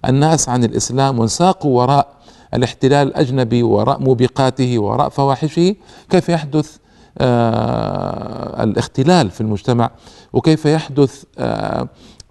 الناس 0.05 0.49
عن 0.49 0.63
الإسلام 0.63 1.19
وانساقوا 1.19 1.81
وراء 1.81 2.07
الاحتلال 2.53 3.07
الأجنبي 3.07 3.63
وراء 3.63 3.99
موبقاته 3.99 4.79
وراء 4.79 5.09
فواحشه 5.09 5.75
كيف 6.09 6.29
يحدث 6.29 6.77
آه 7.17 8.63
الاختلال 8.63 9.29
في 9.31 9.41
المجتمع؟ 9.41 9.91
وكيف 10.33 10.65
يحدث 10.65 11.23
آه 11.37 11.87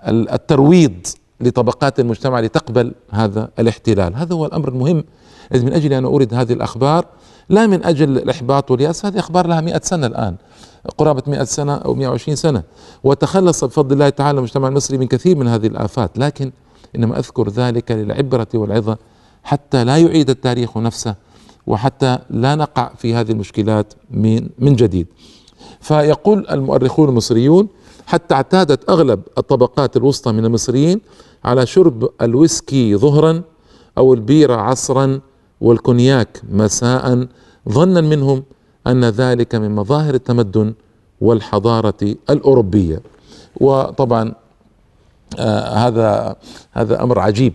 الترويض 0.09 1.07
لطبقات 1.40 2.01
المجتمع 2.01 2.40
لتقبل 2.40 2.95
هذا 3.11 3.51
الاحتلال؟ 3.59 4.14
هذا 4.17 4.35
هو 4.35 4.47
الأمر 4.47 4.69
المهم 4.69 5.05
من 5.62 5.73
أجل 5.73 5.93
أن 5.93 6.05
أورد 6.05 6.35
هذه 6.35 6.53
الأخبار 6.53 7.07
لا 7.49 7.67
من 7.67 7.85
أجل 7.85 8.19
الإحباط 8.19 8.71
واليأس 8.71 9.07
هذه 9.07 9.19
أخبار 9.19 9.47
لها 9.47 9.61
مئة 9.61 9.81
سنة 9.85 10.07
الآن 10.07 10.37
قرابة 10.99 11.23
مئة 11.27 11.45
سنة 11.45 11.75
أو 11.75 11.95
مئة 11.95 12.09
وعشرين 12.09 12.37
سنة. 12.37 12.62
وتخلص 13.05 13.64
بفضل 13.64 13.93
الله 13.93 14.09
تعالى 14.09 14.38
المجتمع 14.38 14.69
المصري 14.69 14.99
من 14.99 15.07
كثير 15.07 15.37
من 15.37 15.49
هذه 15.49 15.67
الآفات 15.67 16.19
لكن 16.19 16.53
إنما 16.97 17.19
أذكر 17.19 17.49
ذلك 17.49 17.93
للعبرة 17.93 18.47
والعظة 18.55 18.99
حتى 19.45 19.85
لا 19.85 19.97
يعيد 19.99 20.31
التاريخ 20.31 20.79
نفسه 20.79 21.14
وحتى 21.67 22.19
لا 22.31 22.55
نقع 22.55 22.90
في 22.99 23.14
هذه 23.14 23.33
المشكلات 23.33 23.95
من 24.11 24.49
من 24.59 24.77
جديد. 24.77 25.07
فيقول 25.81 26.47
المؤرخون 26.51 27.09
المصريون 27.09 27.69
حتى 28.07 28.35
اعتادت 28.35 28.90
أغلب 28.90 29.23
الطبقات 29.38 29.97
الوسطى 29.97 30.33
من 30.33 30.45
المصريين 30.45 31.01
على 31.45 31.67
شرب 31.67 32.11
الويسكي 32.23 32.97
ظهرا 32.97 33.43
أو 33.99 34.14
البيرة 34.14 34.55
عصرا 34.55 35.21
والكونياك 35.64 36.42
مساء 36.50 37.27
ظنا 37.68 38.00
منهم 38.00 38.42
أن 38.87 39.05
ذلك 39.05 39.55
من 39.55 39.74
مظاهر 39.74 40.14
التمدن 40.14 40.74
والحضارة 41.20 42.16
الأوروبية. 42.31 43.03
وطبعا 43.61 44.35
آه 45.38 45.74
هذا 45.74 46.37
هذا 46.72 47.03
أمر 47.03 47.18
عجيب. 47.18 47.53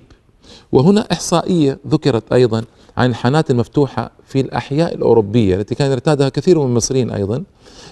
وهنا 0.72 1.08
إحصائية 1.12 1.80
ذكرت 1.88 2.34
أيضا 2.34 2.64
عن 2.98 3.10
الحانات 3.10 3.52
المفتوحه 3.52 4.12
في 4.26 4.40
الأحياء 4.40 4.96
الأوروبية 4.96 5.56
التي 5.56 5.76
كان 5.76 5.92
يرتادها 5.92 6.30
كثير 6.30 6.60
من 6.60 6.66
المصريين 6.66 7.12
أيضا. 7.12 7.44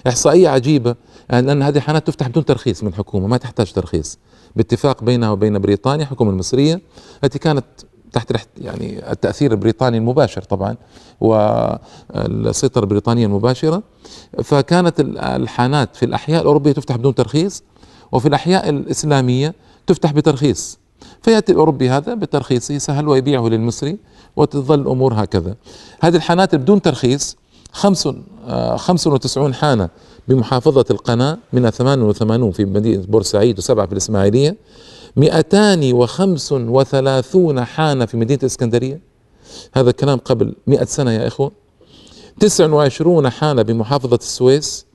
إحصائية 0.06 0.48
عجيبة 0.48 0.94
لأن 1.30 1.62
هذه 1.62 1.76
الحانات 1.76 2.06
تفتح 2.06 2.28
بدون 2.28 2.44
ترخيص 2.44 2.82
من 2.82 2.88
الحكومة 2.88 3.26
ما 3.26 3.36
تحتاج 3.36 3.72
ترخيص. 3.72 4.18
باتفاق 4.56 5.04
بينها 5.04 5.30
وبين 5.30 5.58
بريطانيا 5.58 6.04
الحكومة 6.04 6.30
المصرية 6.30 6.80
التي 7.24 7.38
كانت 7.38 7.64
تحت 8.12 8.32
ريحه 8.32 8.46
يعني 8.60 9.12
التأثير 9.12 9.52
البريطاني 9.52 9.98
المباشر 9.98 10.42
طبعا 10.42 10.76
والسيطرة 11.20 12.82
البريطانية 12.82 13.26
المباشرة. 13.26 13.82
فكانت 14.42 15.00
الحانات 15.00 15.96
في 15.96 16.04
الأحياء 16.04 16.42
الأوروبية 16.42 16.72
تفتح 16.72 16.96
بدون 16.96 17.14
ترخيص 17.14 17.62
وفي 18.12 18.28
الأحياء 18.28 18.68
الإسلامية 18.68 19.54
تفتح 19.86 20.12
بترخيص. 20.12 20.78
فيأتي 21.22 21.52
الاوروبي 21.52 21.90
هذا 21.90 22.14
بترخيصه 22.14 22.78
سهل 22.78 23.08
ويبيعه 23.08 23.48
للمصري 23.48 23.98
وتظل 24.36 24.80
الأمور 24.80 25.14
هكذا. 25.14 25.54
هذه 26.00 26.16
الحانات 26.16 26.54
بدون 26.54 26.82
ترخيص 26.82 27.36
95 27.72 29.50
آه، 29.50 29.52
حانة 29.52 29.88
بمحافظة 30.28 30.84
القناة 30.90 31.38
منها 31.52 31.70
88 31.70 32.50
في 32.52 32.64
مدينة 32.64 33.04
بورسعيد 33.08 33.58
وسبعة 33.58 33.86
في 33.86 33.92
الإسماعيلية. 33.92 34.56
235 35.16 36.68
وثلاثون 36.68 37.64
حانة 37.64 38.06
في 38.06 38.16
مدينة 38.16 38.40
الإسكندرية 38.42 39.00
هذا 39.72 39.90
الكلام 39.90 40.18
قبل 40.18 40.54
مئة 40.66 40.84
سنة 40.84 41.10
يا 41.12 41.26
إخوة. 41.26 41.52
29 42.40 43.30
حانة 43.30 43.62
بمحافظة 43.62 44.16
السويس. 44.16 44.86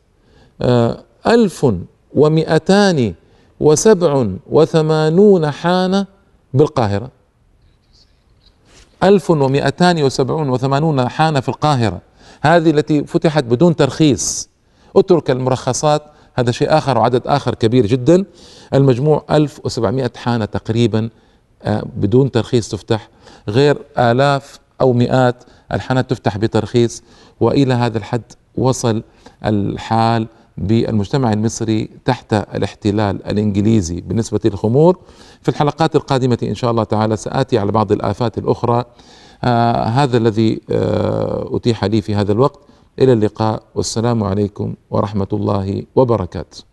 آه، 0.62 1.04
ألف 1.28 1.68
ومئتان 2.16 3.14
وسبع 3.60 4.28
وثمانون 4.50 5.52
حانة 5.52 6.06
بالقاهرة. 6.54 7.10
ألف 9.04 9.32
ومئتان 9.32 10.04
وسبعون 10.04 10.50
وثمانون 10.50 11.10
حانة 11.10 11.40
في 11.40 11.50
القاهرة. 11.50 12.02
هذه 12.42 12.70
التي 12.70 13.04
فتحت 13.04 13.44
بدون 13.44 13.76
ترخيص. 13.76 14.50
اترك 14.96 15.32
المرخصات 15.32 16.04
هذا 16.36 16.52
شيء 16.52 16.78
آخر 16.78 16.98
وعدد 16.98 17.22
آخر 17.28 17.56
كبير 17.56 17.86
جدا. 17.86 18.26
المجموع 18.74 19.24
1700 19.32 20.12
حانة 20.16 20.46
تقريبا 20.46 21.10
آه، 21.64 21.84
بدون 21.96 22.32
ترخيص 22.32 22.70
تفتح 22.70 23.10
غير 23.50 23.78
آلاف 23.98 24.60
أو 24.82 24.94
مئات 24.94 25.44
الحانات 25.72 26.10
تفتح 26.10 26.38
بترخيص 26.38 27.04
وإلى 27.40 27.74
هذا 27.74 27.98
الحد 27.98 28.22
وصل 28.58 29.04
الحال 29.46 30.28
بالمجتمع 30.58 31.34
المصري 31.34 31.90
تحت 32.06 32.34
الاحتلال 32.34 33.26
الإنجليزي 33.28 34.02
بالنسبة 34.02 34.40
للخمور. 34.46 34.98
في 35.42 35.50
الحلقات 35.50 35.96
القادمة 35.96 36.38
إن 36.44 36.56
شاء 36.56 36.72
الله 36.72 36.84
تعالى 36.84 37.18
سآتي 37.18 37.58
على 37.58 37.72
بعض 37.72 37.92
الآفات 37.92 38.38
الأخرى. 38.38 38.86
آه 39.44 39.84
هذا 39.84 40.18
الذي 40.18 40.62
آه 40.72 41.50
أتيح 41.52 41.84
لي 41.86 42.02
في 42.02 42.16
هذا 42.16 42.32
الوقت. 42.32 42.60
إلى 43.00 43.14
اللقاء 43.14 43.64
والسلام 43.76 44.24
عليكم 44.24 44.74
ورحمة 44.92 45.28
الله 45.34 45.84
وبركاته. 45.96 46.64